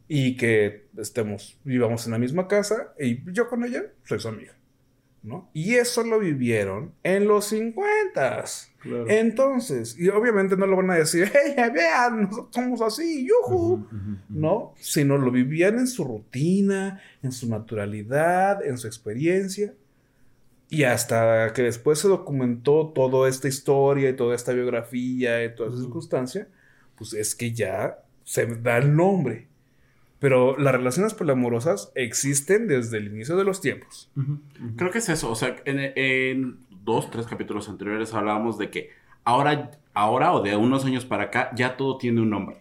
[0.08, 4.57] y que estemos, vivamos en la misma casa y yo con ella soy su amiga,
[5.24, 5.50] ¿no?
[5.54, 8.44] Y eso lo vivieron en los 50.
[8.80, 9.10] Claro.
[9.10, 13.86] Entonces, y obviamente no lo van a decir, hey, vean, nosotros somos así, Ujú, ujú,
[13.92, 14.18] ujú.
[14.30, 14.74] ¿no?
[14.80, 19.74] Sino lo vivían en su rutina, en su naturalidad, en su experiencia.
[20.70, 25.70] Y hasta que después se documentó toda esta historia y toda esta biografía y toda
[25.70, 26.48] esa circunstancia,
[26.98, 29.48] pues es que ya se da el nombre.
[30.20, 34.10] Pero las relaciones poliamorosas existen desde el inicio de los tiempos.
[34.76, 35.30] Creo que es eso.
[35.32, 38.90] O sea, en, en dos, tres capítulos anteriores hablábamos de que
[39.24, 42.58] ahora, ahora o de unos años para acá ya todo tiene un nombre.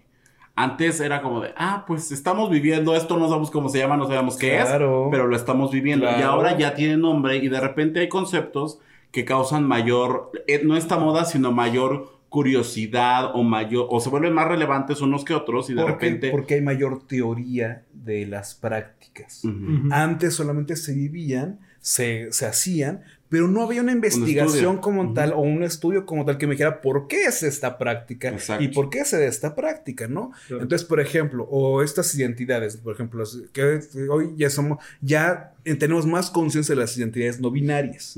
[0.54, 4.06] Antes era como de, ah, pues estamos viviendo esto, no sabemos cómo se llama, no
[4.06, 5.04] sabemos qué Claro.
[5.06, 6.06] es, pero lo estamos viviendo.
[6.06, 8.80] Y ahora ya tiene nombre y de repente hay conceptos
[9.12, 14.32] que causan mayor, eh, no esta moda, sino mayor curiosidad o mayor, o se vuelven
[14.32, 16.30] más relevantes unos que otros y de Porque, repente...
[16.30, 19.42] porque hay mayor teoría de las prácticas.
[19.90, 25.40] Antes solamente se vivían, se, se hacían, pero no había una investigación como tal o
[25.40, 28.62] un estudio como tal que me dijera por qué es esta práctica Exacto.
[28.62, 30.30] y por qué se da esta práctica, ¿no?
[30.46, 30.62] Claro.
[30.62, 36.30] Entonces, por ejemplo, o estas identidades, por ejemplo, que hoy ya somos, ya tenemos más
[36.30, 38.16] conciencia de las identidades no binarias.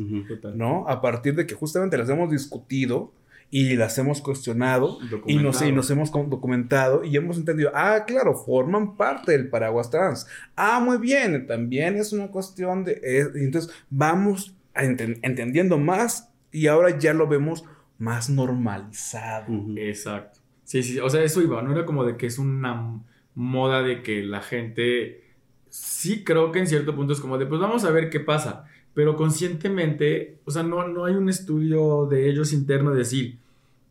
[0.54, 0.86] ¿no?
[0.88, 3.12] A partir de que justamente las hemos discutido
[3.50, 8.34] y las hemos cuestionado y nos, y nos hemos documentado y hemos entendido, ah, claro,
[8.34, 10.26] forman parte del paraguas trans.
[10.54, 13.00] Ah, muy bien, también es una cuestión de...
[13.02, 17.64] es- entonces vamos entendiendo más y ahora ya lo vemos
[17.98, 19.46] más normalizado.
[19.76, 20.40] Exacto.
[20.64, 23.00] Sí, sí, o sea, eso iba, no era como de que es una
[23.34, 25.24] moda de que la gente,
[25.70, 28.64] sí creo que en cierto punto es como de, pues vamos a ver qué pasa,
[28.98, 33.38] pero conscientemente, o sea, no, no hay un estudio de ellos interno de decir,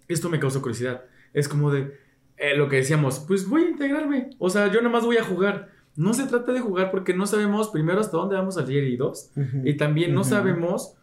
[0.09, 1.05] esto me causa curiosidad.
[1.33, 1.97] Es como de,
[2.35, 5.69] eh, lo que decíamos, pues voy a integrarme, o sea, yo nomás voy a jugar.
[5.95, 9.31] No se trata de jugar porque no sabemos primero hasta dónde vamos a salir heridos
[9.63, 10.95] y también no sabemos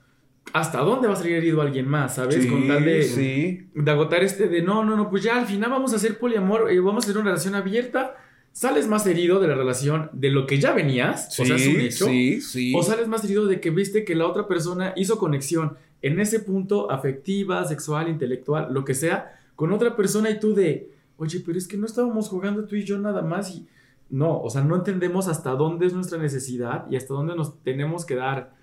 [0.53, 2.43] hasta dónde va a salir herido alguien más, ¿sabes?
[2.43, 3.71] Sí, Con tal de, sí.
[3.75, 6.71] de agotar este de no, no, no, pues ya al final vamos a hacer poliamor
[6.71, 8.17] y vamos a hacer una relación abierta.
[8.57, 11.81] Sales más herido de la relación de lo que ya venías, o sea, es un
[11.81, 12.07] hecho.
[12.07, 12.73] Sí, sí.
[12.77, 16.39] O sales más herido de que viste que la otra persona hizo conexión en ese
[16.39, 21.59] punto afectiva, sexual, intelectual, lo que sea, con otra persona y tú de, oye, pero
[21.59, 23.67] es que no estábamos jugando tú y yo nada más y
[24.09, 28.05] no, o sea, no entendemos hasta dónde es nuestra necesidad y hasta dónde nos tenemos
[28.07, 28.55] que dar,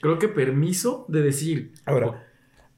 [0.00, 2.24] creo que permiso de decir, Ahora,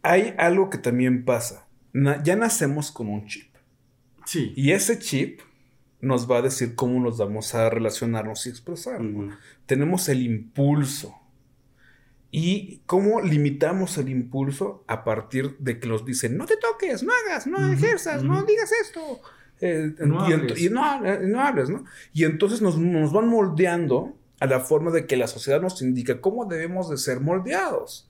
[0.01, 1.67] hay algo que también pasa.
[1.93, 3.49] Na- ya nacemos con un chip.
[4.25, 5.41] sí, Y ese chip
[6.01, 9.01] nos va a decir cómo nos vamos a relacionarnos y expresar.
[9.67, 11.15] Tenemos el impulso.
[12.31, 14.85] ¿Y cómo limitamos el impulso?
[14.87, 18.43] A partir de que nos dicen, no te toques, no hagas, no Ujú, ejerzas, no
[18.45, 19.21] digas esto.
[19.61, 20.61] Eh, No y, hables.
[20.61, 21.85] y no, eh, no hables, ¿no?
[22.13, 26.21] Y entonces nos, nos van moldeando a la forma de que la sociedad nos indica
[26.21, 28.09] cómo debemos de ser moldeados.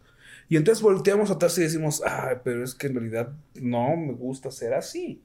[0.49, 4.51] Y entonces volteamos atrás y decimos, ah, pero es que en realidad no me gusta
[4.51, 5.23] ser así.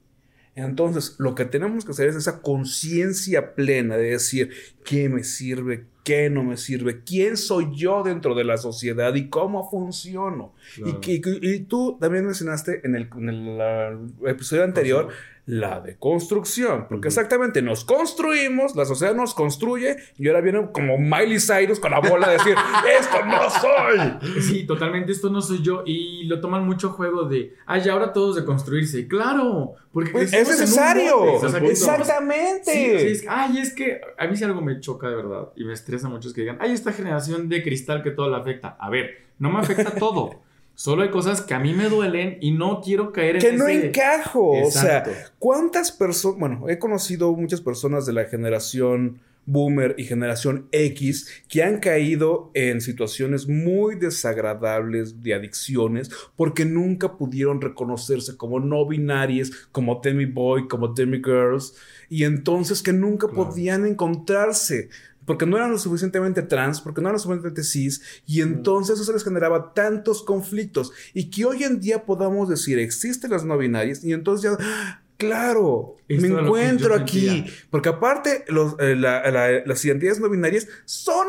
[0.55, 4.51] Entonces, lo que tenemos que hacer es esa conciencia plena de decir
[4.85, 9.29] qué me sirve, qué no me sirve, quién soy yo dentro de la sociedad y
[9.29, 10.53] cómo funciono.
[11.01, 15.09] Y, tú también mencionaste en el, en el, episodio anterior
[15.45, 21.39] la deconstrucción, porque exactamente nos construimos, la sociedad nos construye y ahora viene como Miley
[21.39, 22.55] Cyrus con la bola de decir,
[22.99, 24.41] esto no soy.
[24.41, 25.83] Sí, totalmente, esto no soy yo.
[25.85, 29.07] Y lo toman mucho juego de, ay, ahora todos de construirse.
[29.07, 32.71] Claro, porque Pues, es necesario, o sea, exactamente.
[32.71, 35.65] Sí, sí, es- ay, es que a mí si algo me choca de verdad y
[35.65, 38.77] me estresa mucho es que digan, ay, esta generación de cristal que todo le afecta.
[38.79, 40.41] A ver, no me afecta todo.
[40.75, 43.67] Solo hay cosas que a mí me duelen y no quiero caer en que no
[43.67, 44.55] encajo.
[44.57, 45.11] Exacto.
[45.11, 46.39] O sea, ¿cuántas personas?
[46.39, 52.49] Bueno, he conocido muchas personas de la generación boomer y generación X que han caído
[52.53, 60.25] en situaciones muy desagradables de adicciones porque nunca pudieron reconocerse como no binarias, como Demi
[60.25, 61.75] Boy, como Demi Girls,
[62.09, 63.49] y entonces que nunca Claro.
[63.49, 64.89] podían encontrarse.
[65.25, 69.13] Porque no eran lo suficientemente trans, porque no eran lo suficientemente cis, y entonces eso
[69.13, 70.91] les generaba tantos conflictos.
[71.13, 75.01] Y que hoy en día podamos decir, existen las no binarias, y entonces ya, ¡ah!
[75.17, 77.27] claro, Esto me que encuentro aquí.
[77.27, 77.53] sentía.
[77.69, 81.25] Porque aparte, los, eh, la- la- las identidades no binarias son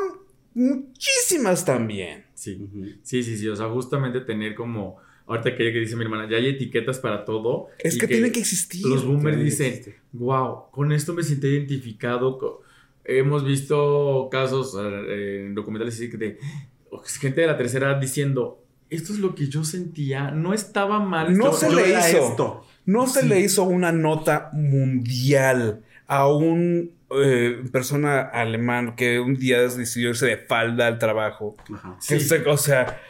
[0.54, 2.24] muchísimas también.
[2.34, 2.68] Sí.
[3.02, 3.48] Sí, sí, sí.
[3.48, 7.24] O sea, justamente tener como, ahorita que, que dice mi hermana, ya hay etiquetas para
[7.24, 7.68] todo.
[7.78, 8.84] Es y que, tienen que existir.
[8.86, 12.38] Los boomers que dicen, wow, con esto me siento identificado.
[13.04, 16.38] Hemos visto casos eh, en documentales así de
[16.90, 21.00] o gente de la tercera edad diciendo, esto es lo que yo sentía, no estaba
[21.00, 21.36] mal.
[21.36, 22.28] No estaba- se le hizo.
[22.30, 22.64] esto.
[22.86, 23.28] No se Sí.
[23.28, 30.26] le hizo una nota mundial a un eh, persona alemán que un día decidió irse
[30.26, 31.54] de falda al trabajo.
[31.72, 31.96] Ajá.
[32.08, 32.28] Que Sí.
[32.28, 33.00] se- o sea,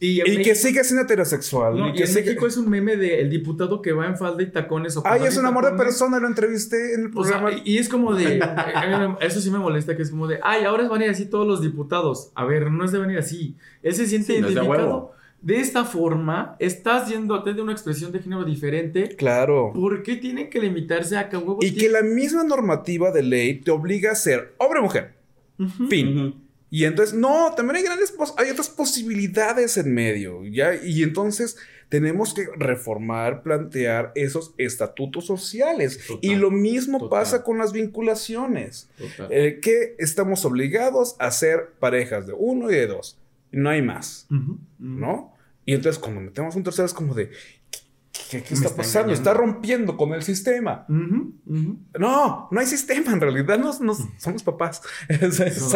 [0.00, 1.76] Y, que sigue siendo heterosexual.
[1.76, 4.42] no, y que en sigue- México es un meme del diputado que va en falda
[4.44, 4.96] y tacones.
[4.96, 7.62] O Ay, es un amor de persona, lo entrevisté en el O sea, programa.
[7.64, 8.38] y es como de.
[9.20, 10.38] eso sí me molesta, que es como de.
[10.42, 12.30] Ay, ahora van a ir así todos los diputados.
[12.36, 13.56] A ver, no es de venir así.
[13.82, 15.12] Él se siente Sí, no es de identificado.
[15.40, 19.14] De esta forma, estás yéndote de una expresión de género diferente.
[19.16, 19.72] claro.
[19.72, 23.70] ¿Por qué tienen que limitarse a que Y que la misma normativa de ley te
[23.70, 25.14] obliga a ser hombre o mujer.
[25.58, 25.86] Ujú.
[25.88, 26.34] Fin.
[26.70, 30.74] Y entonces, no, también hay grandes, hay otras posibilidades en medio, ¿ya?
[30.74, 31.56] Y entonces
[31.88, 36.00] tenemos que reformar, plantear esos estatutos sociales.
[36.06, 37.20] Total, y lo mismo total.
[37.20, 38.90] pasa con las vinculaciones,
[39.30, 43.18] eh, que estamos obligados a ser parejas de uno y de dos.
[43.50, 44.26] No hay más.
[44.78, 45.32] ¿no?
[45.64, 47.30] Y entonces cuando metemos un tercero es como de,
[48.30, 49.08] ¿qué, ¿qué, está está pasando?
[49.12, 49.30] engañando.
[49.30, 50.84] Está rompiendo con el sistema.
[50.88, 54.82] No, no hay sistema, en realidad no, no- somos papás.
[55.08, 55.74] Es- es-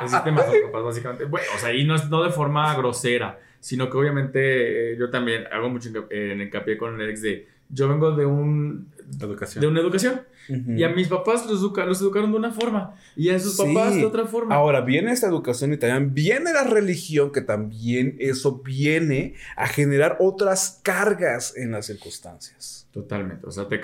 [0.00, 1.24] El sistema son papás, básicamente.
[1.24, 5.44] Bueno, o sea, y no, no de forma grosera, sino que obviamente eh, yo también
[5.52, 8.88] hago mucho eh, en hincapié con el ex de yo vengo de un
[9.20, 9.60] Educación.
[9.62, 13.28] de una educación Y a mis papás los, educa- los educaron de una forma y
[13.30, 13.62] a sus Sí.
[13.74, 14.54] papás de otra forma.
[14.54, 20.16] Ahora viene esta educación y también viene la religión, que también eso viene a generar
[20.20, 22.86] otras cargas en las circunstancias.
[22.92, 23.80] Totalmente, o sea, te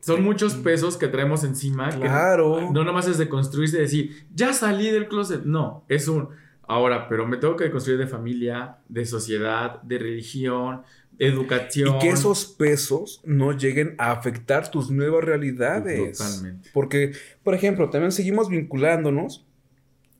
[0.00, 1.90] son muchos pesos que traemos encima.
[1.90, 2.70] que Claro.
[2.72, 5.42] no nomás es de construirse y decir, ya salí del closet.
[5.44, 6.28] No, es un,
[6.66, 10.82] ahora, pero me tengo que construir de familia, de sociedad, de religión,
[11.18, 11.96] educación.
[11.96, 16.18] Y que esos pesos no lleguen a afectar tus nuevas realidades.
[16.18, 16.70] Totalmente.
[16.72, 17.12] Porque,
[17.42, 19.46] por ejemplo, también seguimos vinculándonos,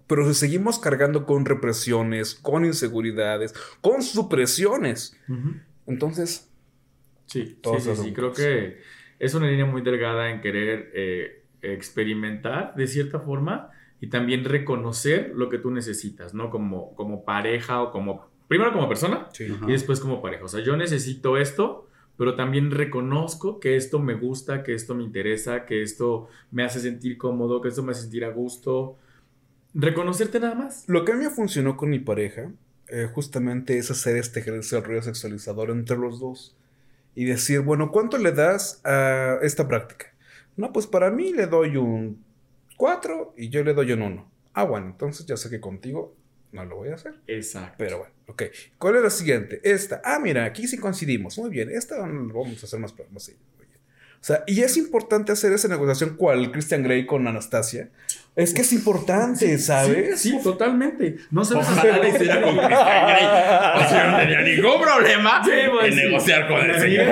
[0.06, 5.16] pero si seguimos cargando con represiones, con inseguridades, con supresiones.
[5.28, 5.54] Ujú.
[5.86, 6.50] Entonces,
[7.26, 8.78] Sí, sí, sí, sí, creo que
[9.18, 13.70] es una línea muy delgada en querer eh, experimentar de cierta forma
[14.00, 16.50] y también reconocer lo que tú necesitas, ¿no?
[16.50, 20.44] Como, como pareja o como, primero como persona y después como pareja.
[20.44, 25.02] O sea, yo necesito esto, pero también reconozco que esto me gusta, que esto me
[25.02, 28.96] interesa, que esto me hace sentir cómodo, que esto me hace sentir a gusto.
[29.74, 30.84] Reconocerte nada más.
[30.88, 32.52] Lo que a mí me funcionó con mi pareja,
[32.88, 36.56] eh, justamente es hacer este ejercicio del rollo sexualizador entre los dos.
[37.16, 40.12] Y decir, bueno, ¿cuánto le das a esta práctica?
[40.56, 42.24] No, pues para mí le doy un
[42.76, 44.30] 4 y yo le doy un 1.
[44.52, 46.14] Ah, bueno, entonces ya sé que contigo
[46.54, 47.14] no lo voy a hacer.
[47.26, 47.74] Exacto.
[47.78, 48.42] Pero bueno, ok.
[48.78, 49.60] ¿Cuál es la siguiente?
[49.64, 50.00] Esta.
[50.04, 51.36] Ah, mira, aquí sí coincidimos.
[51.38, 52.02] Muy bien, esta lo
[52.32, 53.30] vamos a hacer más, más.
[53.30, 57.90] O sea, y es importante hacer esa negociación cual Christian Grey con Anastasia.
[58.34, 60.18] Es que es importante, ¿sabes?
[60.18, 61.16] Sí, sí, totalmente.
[61.30, 63.24] No sabes Ojalá lo hiciera con Christian Grey.
[63.26, 66.06] O sea, no tenía ningún problema Sí, pues, en sí.
[66.06, 67.06] negociar con el Sí, señor.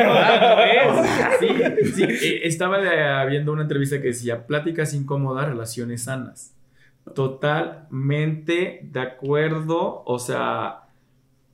[0.57, 1.37] ¿ves?
[1.39, 2.03] Sí, sí.
[2.27, 6.55] Eh, Estaba viendo una entrevista que decía pláticas incómodas, relaciones sanas.
[7.15, 10.03] Totalmente de acuerdo.
[10.07, 10.85] O sea,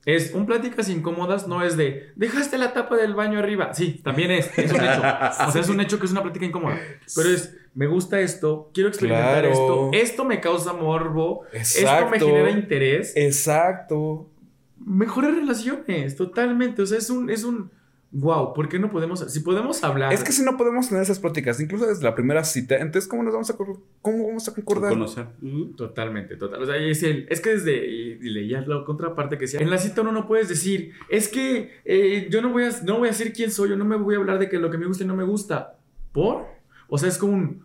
[0.05, 3.73] es un pláticas incómodas, no es de dejaste la tapa del baño arriba.
[3.73, 5.01] Sí, también es, es un hecho.
[5.47, 6.77] O sea, es un hecho que es una plática incómoda.
[7.15, 9.49] Pero es, me gusta esto, quiero experimentar Claro.
[9.49, 12.25] esto, esto me causa morbo, esto me Exacto.
[12.27, 14.29] genera interés Exacto.
[14.77, 16.81] mejores relaciones, totalmente.
[16.81, 17.71] O sea, es un, es un
[18.11, 20.13] wow, ¿por qué no podemos, si podemos hablar?
[20.13, 23.23] Es que si no podemos tener esas pláticas, incluso desde la primera cita, entonces ¿cómo
[23.23, 24.91] nos vamos a cómo vamos a concordar?
[24.91, 25.27] Conocer.
[25.75, 26.63] Totalmente, total.
[26.63, 29.69] O sea, es, el, es que desde, y, y leía la contraparte que decía, en
[29.69, 33.09] la cita uno no puedes decir, es que eh, yo no voy, a, no voy
[33.09, 34.87] a decir quién soy, yo no me voy a hablar de que lo que me
[34.87, 35.77] gusta y no me gusta.
[36.11, 36.45] ¿Por?
[36.87, 37.63] O sea, es como un,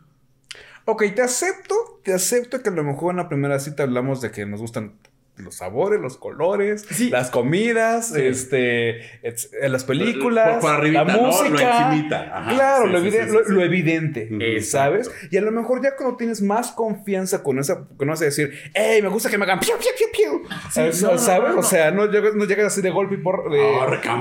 [0.86, 4.30] Ok, te acepto, te acepto que a lo mejor en la primera cita hablamos de
[4.30, 4.98] que nos gustan
[5.36, 7.10] los sabores, los colores, Sí.
[7.10, 8.22] las comidas, Sí.
[8.22, 9.34] este, eh,
[9.68, 11.22] las películas, Por- por arribita, la ¿no?
[11.22, 11.88] Lo música.
[11.88, 12.38] encimita.
[12.38, 12.50] Ajá.
[12.54, 14.60] Claro, Sí, lo, sí, lo- sí, lo evidente.
[14.62, 15.10] ¿sabes?
[15.30, 18.26] Y a lo mejor ya cuando tienes más confianza con esa, que no vas a
[18.26, 20.48] decir, hey, me gusta que me hagan piu, piu, piu, piu.
[20.70, 21.48] Sí, Eh, no, ¿Sabes?
[21.48, 21.60] no, no.
[21.60, 23.50] O sea, no llegas, no llegas así de golpe y por...
[23.50, 23.60] De,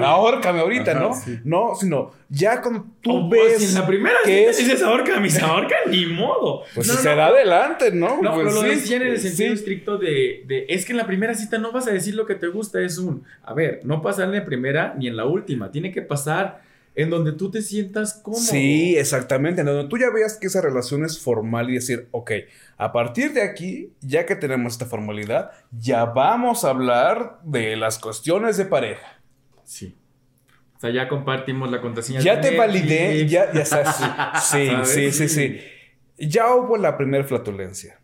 [0.03, 0.59] Ahórcame.
[0.59, 1.13] Ahorita, Ajá, ¿no?
[1.13, 1.39] sí.
[1.43, 3.57] No, sino ya cuando tú o, pues, ves...
[3.61, 6.63] si en la primera que cita es- dices ahorca, mis ahorca, ni modo.
[6.73, 7.15] Pues No, si no, se no.
[7.15, 8.21] da adelante, ¿no?
[8.21, 8.67] No, Pues pero lo sí.
[8.69, 9.53] decía en el sentido Sí.
[9.59, 12.35] estricto de, de, es que en la primera cita no vas a decir lo que
[12.35, 15.69] te gusta, es un, a ver, no pasa en la primera ni en la última,
[15.71, 16.61] tiene que pasar
[16.95, 18.41] en donde tú te sientas cómodo.
[18.41, 19.61] Sí, exactamente.
[19.61, 22.31] En donde tú ya veas que esa relación es formal y decir, ok,
[22.77, 27.97] a partir de aquí, ya que tenemos esta formalidad, ya vamos a hablar de las
[27.97, 29.19] cuestiones de pareja.
[29.63, 29.95] Sí.
[30.83, 32.19] Sea, ya compartimos la contraseña.
[32.19, 33.95] Ya te validé, ya, ya sabes.
[34.43, 35.59] Sí, sí, sí, sí.
[36.17, 38.01] Ya hubo la primera flatulencia.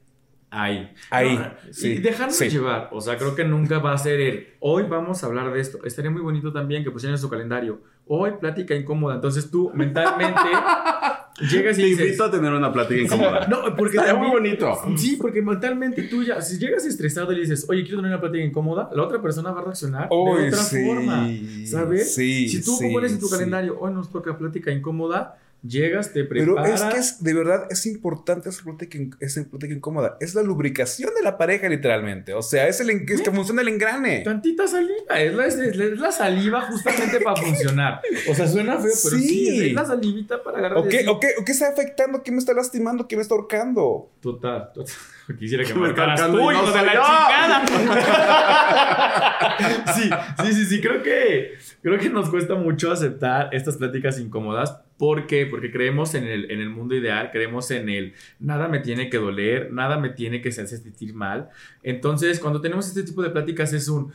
[0.50, 0.90] Ahí.
[1.10, 2.48] Ahí, No, sí, Y dejarnos sí.
[2.50, 2.88] llevar.
[2.94, 4.54] O sea, creo que nunca va a ser el.
[4.62, 5.80] Hoy vamos a hablar de esto.
[5.84, 7.82] Estaría muy bonito también que pusieran en su calendario.
[8.08, 9.16] Hoy plática incómoda.
[9.16, 10.40] Entonces tú mentalmente
[11.42, 12.06] llegas y Te dices.
[12.06, 13.48] invito a tener una plática incómoda.
[13.48, 14.78] No, porque también- muy bonito.
[14.98, 18.20] Sí, porque mentalmente tú ya, si llegas estresado y le dices, oye, quiero tener una
[18.22, 20.16] plática incómoda, la otra persona va a reaccionar de
[20.48, 21.30] otra sí, forma.
[21.66, 22.14] ¿Sabes?
[22.16, 26.24] sí, si tú sí, pones en tu calendario, hoy nos toca plática incómoda, llegas, te
[26.24, 26.82] Pero preparas.
[26.82, 30.18] es que es, de verdad es importante esa plática, esa plática incómoda.
[30.20, 32.34] Es la lubricación de la pareja, literalmente.
[32.34, 34.22] O sea, es el es que funciona el engrane.
[34.22, 38.02] Tantita saliva, es la, es, es la saliva justamente para funcionar.
[38.30, 39.68] O sea, suena feo, pero sí, Sí.
[39.68, 40.78] es la salivita para agarrar.
[40.80, 42.24] ¿O qué, o, qué, ¿O qué está afectando?
[42.24, 43.08] ¿Qué me está lastimando?
[43.08, 44.12] ¿Qué me está ahorcando?
[44.22, 44.94] Total, total.
[45.40, 47.66] Quisiera que me marcaras tú, hijo no de la chingada.
[49.96, 50.10] sí,
[50.44, 50.82] sí, sí, sí.
[50.82, 54.78] Creo que, creo que nos cuesta mucho aceptar estas pláticas incómodas.
[55.00, 55.46] ¿Por qué?
[55.46, 59.18] Porque creemos en el, en el mundo ideal, creemos en el nada me tiene que
[59.18, 61.48] doler, nada me tiene que hacer sentir mal.
[61.84, 64.12] Entonces, cuando tenemos este tipo de pláticas es un...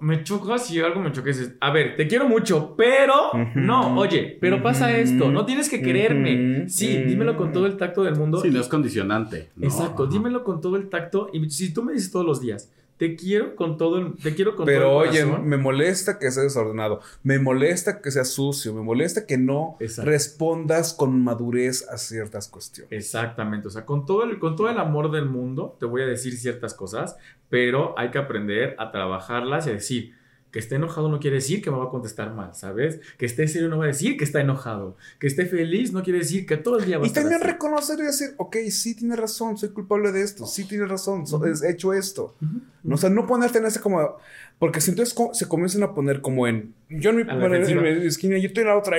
[0.00, 1.30] me choca si algo me choca.
[1.60, 5.30] A ver, te quiero mucho, pero no, oye, pero pasa esto.
[5.30, 6.68] No tienes que quererme.
[6.68, 8.42] Sí, dímelo con todo el tacto del mundo.
[8.42, 9.48] Sí, no es condicionante.
[9.56, 9.66] ¿no?
[9.66, 11.30] Exacto, dímelo con todo el tacto.
[11.32, 14.56] Y si tú me dices todos los días, te quiero con todo el, te quiero
[14.56, 15.48] con Pero todo el oye, corazón.
[15.48, 20.10] me molesta que sea desordenado, me molesta que sea sucio, me molesta que no Exacto.
[20.10, 22.92] respondas con madurez a ciertas cuestiones.
[22.92, 26.06] Exactamente, o sea, con todo, el, con todo el amor del mundo te voy a
[26.06, 27.16] decir ciertas cosas,
[27.48, 30.17] pero hay que aprender a trabajarlas y a decir
[30.50, 33.00] que esté enojado no quiere decir que me va a contestar mal, ¿sabes?
[33.18, 36.20] Que esté serio no va a decir que está enojado, que esté feliz no quiere
[36.20, 37.50] decir que todo el día va a Y estar también así.
[37.52, 41.36] reconocer y decir, ok, sí tiene razón, soy culpable de esto, sí tiene razón, so-
[41.36, 41.46] Ujú.
[41.64, 42.34] he hecho esto.
[42.40, 42.60] Ujú.
[42.84, 44.16] No, o sea, no ponerte en ese como...
[44.58, 46.74] Porque si entonces se comienzan a poner como en...
[46.88, 47.82] Yo en mi en defensiva.
[47.82, 48.96] mi esquina, yo estoy en la otra.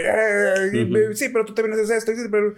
[0.72, 2.12] y me- Sí, pero tú también haces esto.
[2.32, 2.54] pero...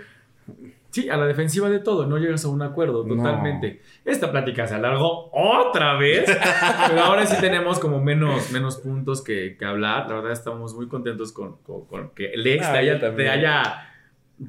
[0.92, 3.16] Sí, a la defensiva de todo, no llegas a un acuerdo No.
[3.16, 3.82] totalmente.
[4.06, 6.26] Esta plática se alargó otra vez,
[6.90, 10.08] pero ahora sí tenemos como menos, menos puntos que, que hablar.
[10.10, 13.30] La verdad estamos muy contentos con, con- con que Lex Ah, te, haya, también.
[13.30, 13.88] te haya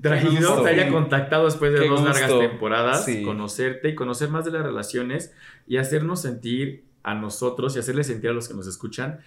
[0.01, 3.23] traído, te haya contactado después de Qué dos largas temporadas, Sí.
[3.23, 5.35] conocerte y conocer más de las relaciones
[5.67, 9.21] y hacernos sentir a nosotros y hacerle sentir a los que nos escuchan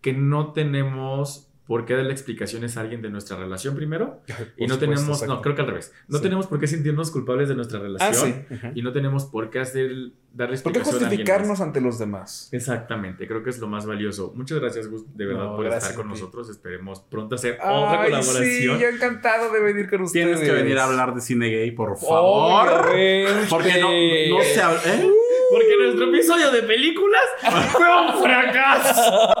[0.00, 4.40] que no tenemos por qué darle explicaciones a alguien de nuestra relación primero y Por
[4.40, 5.34] no supuesto, tenemos, exacto.
[5.36, 5.92] no, creo que al revés.
[6.08, 6.22] No Sí.
[6.24, 8.56] tenemos por qué sentirnos culpables de nuestra Ah, relación sí.
[8.74, 9.88] Y no tenemos por qué hacer,
[10.32, 12.48] darle ¿Por qué explicación a alguien justificarnos ante los demás?
[12.50, 14.32] Exactamente, creo que es lo más valioso.
[14.34, 16.50] Muchas gracias, Gus, de verdad, No, por estar con nosotros.
[16.50, 18.44] Esperemos pronto hacer otra colaboración.
[18.44, 20.26] sí, yo encantado de venir con ustedes.
[20.26, 22.68] Tienes que venir a hablar de cine gay, por favor.
[22.90, 23.46] Obviamente.
[23.48, 23.90] Porque no,
[24.36, 24.80] no se habla.
[24.86, 25.08] ¿eh?
[25.52, 27.22] Porque nuestro episodio de películas
[27.70, 29.34] fue un fracaso.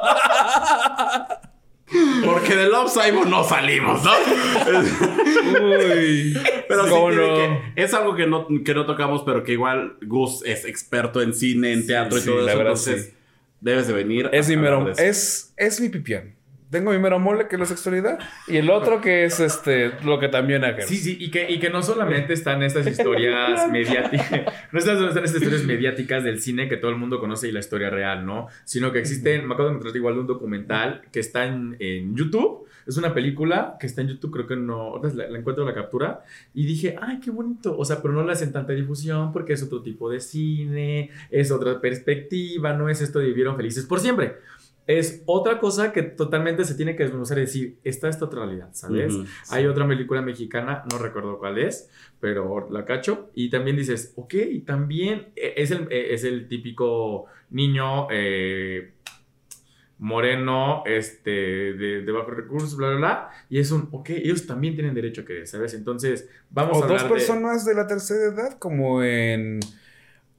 [2.24, 4.10] Porque de Love Simon no salimos, ¿no?
[5.52, 6.36] Uy.
[6.68, 7.34] Pero sí ¿Cómo tiene no?
[7.74, 11.34] que- es algo que no, que no tocamos, pero que igual Gus es experto en
[11.34, 12.58] cine, en teatro y sí, todo la eso.
[12.58, 13.12] verdad, entonces,
[13.60, 14.28] debes de venir.
[14.32, 16.34] Es mi mero, es, es mi pipián.
[16.70, 20.20] Tengo mi mero mole, que es la sexualidad, y el otro que es este, lo
[20.20, 20.82] que también haga.
[20.82, 24.30] Sí, sí, y que, y que no solamente están estas historias mediáticas,
[24.70, 27.58] no están, están estas historias mediáticas del cine que todo el mundo conoce y la
[27.58, 28.46] historia real, ¿no?
[28.64, 32.68] Sino que existen, me acabo de encontrar igual un documental que está en, en YouTube,
[32.86, 36.22] es una película que está en YouTube, creo que no, la, la encuentro la captura,
[36.54, 39.62] y dije, ay, qué bonito, o sea, pero no le hacen tanta difusión porque es
[39.64, 44.36] otro tipo de cine, es otra perspectiva, no es esto de vivieron felices por siempre.
[44.86, 48.70] Es otra cosa que totalmente se tiene que desmenuzar y decir, esta es otra realidad,
[48.72, 49.14] ¿sabes?
[49.50, 53.30] Hay otra película mexicana, no recuerdo cuál es, pero la cacho.
[53.34, 54.34] Y también dices, ok,
[54.66, 58.94] también eh, es el, eh, es el típico niño eh,
[59.98, 63.28] moreno, este, de, de bajos recursos, bla, bla, bla.
[63.48, 65.74] Y es un, ok, ellos también tienen derecho a querer, ¿sabes?
[65.74, 67.14] Entonces, vamos O a dos hablar de...
[67.14, 69.60] personas de la tercera edad, como en.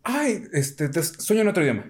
[0.04, 1.86] Ay, este, te- sueño en otro idioma.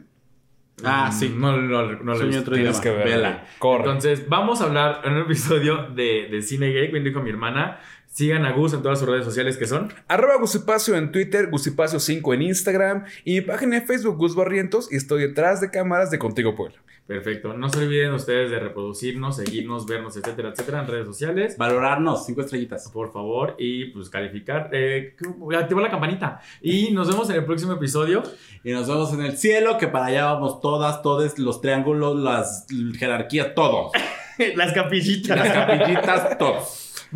[0.83, 1.33] Ah, sí.
[1.35, 2.51] No, no, no, lo he visto.
[2.51, 3.05] Tienes que verla.
[3.05, 3.45] Vela.
[3.59, 3.83] Corre.
[3.83, 7.79] Entonces, vamos a hablar en un episodio de, de Cine Gay, bien dijo mi hermana.
[8.07, 9.93] Sigan a Gus en todas sus redes sociales que son.
[10.09, 14.97] Arroba Gusipacio en Twitter, Gusipacio5 en Instagram y mi página de Facebook Gus Barrientos y
[14.97, 16.77] estoy detrás de cámaras de Contigo Puebla.
[17.11, 17.53] Perfecto.
[17.53, 21.57] No se olviden ustedes de reproducirnos, seguirnos, vernos, etcétera, etcétera en redes sociales.
[21.57, 22.89] Valorarnos, cinco estrellitas.
[22.89, 25.17] Por favor, y pues calificar, eh,
[25.59, 26.39] activar la campanita.
[26.61, 28.23] Y nos vemos en el próximo episodio.
[28.63, 32.65] Y nos vemos en el cielo, que para allá vamos todas, todos los triángulos, las
[32.97, 33.91] jerarquías, todos.
[34.55, 35.37] Las capillitas.
[35.37, 37.07] Las capillitas, todos.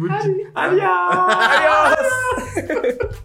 [0.53, 1.95] Adiós.
[2.51, 3.21] Stream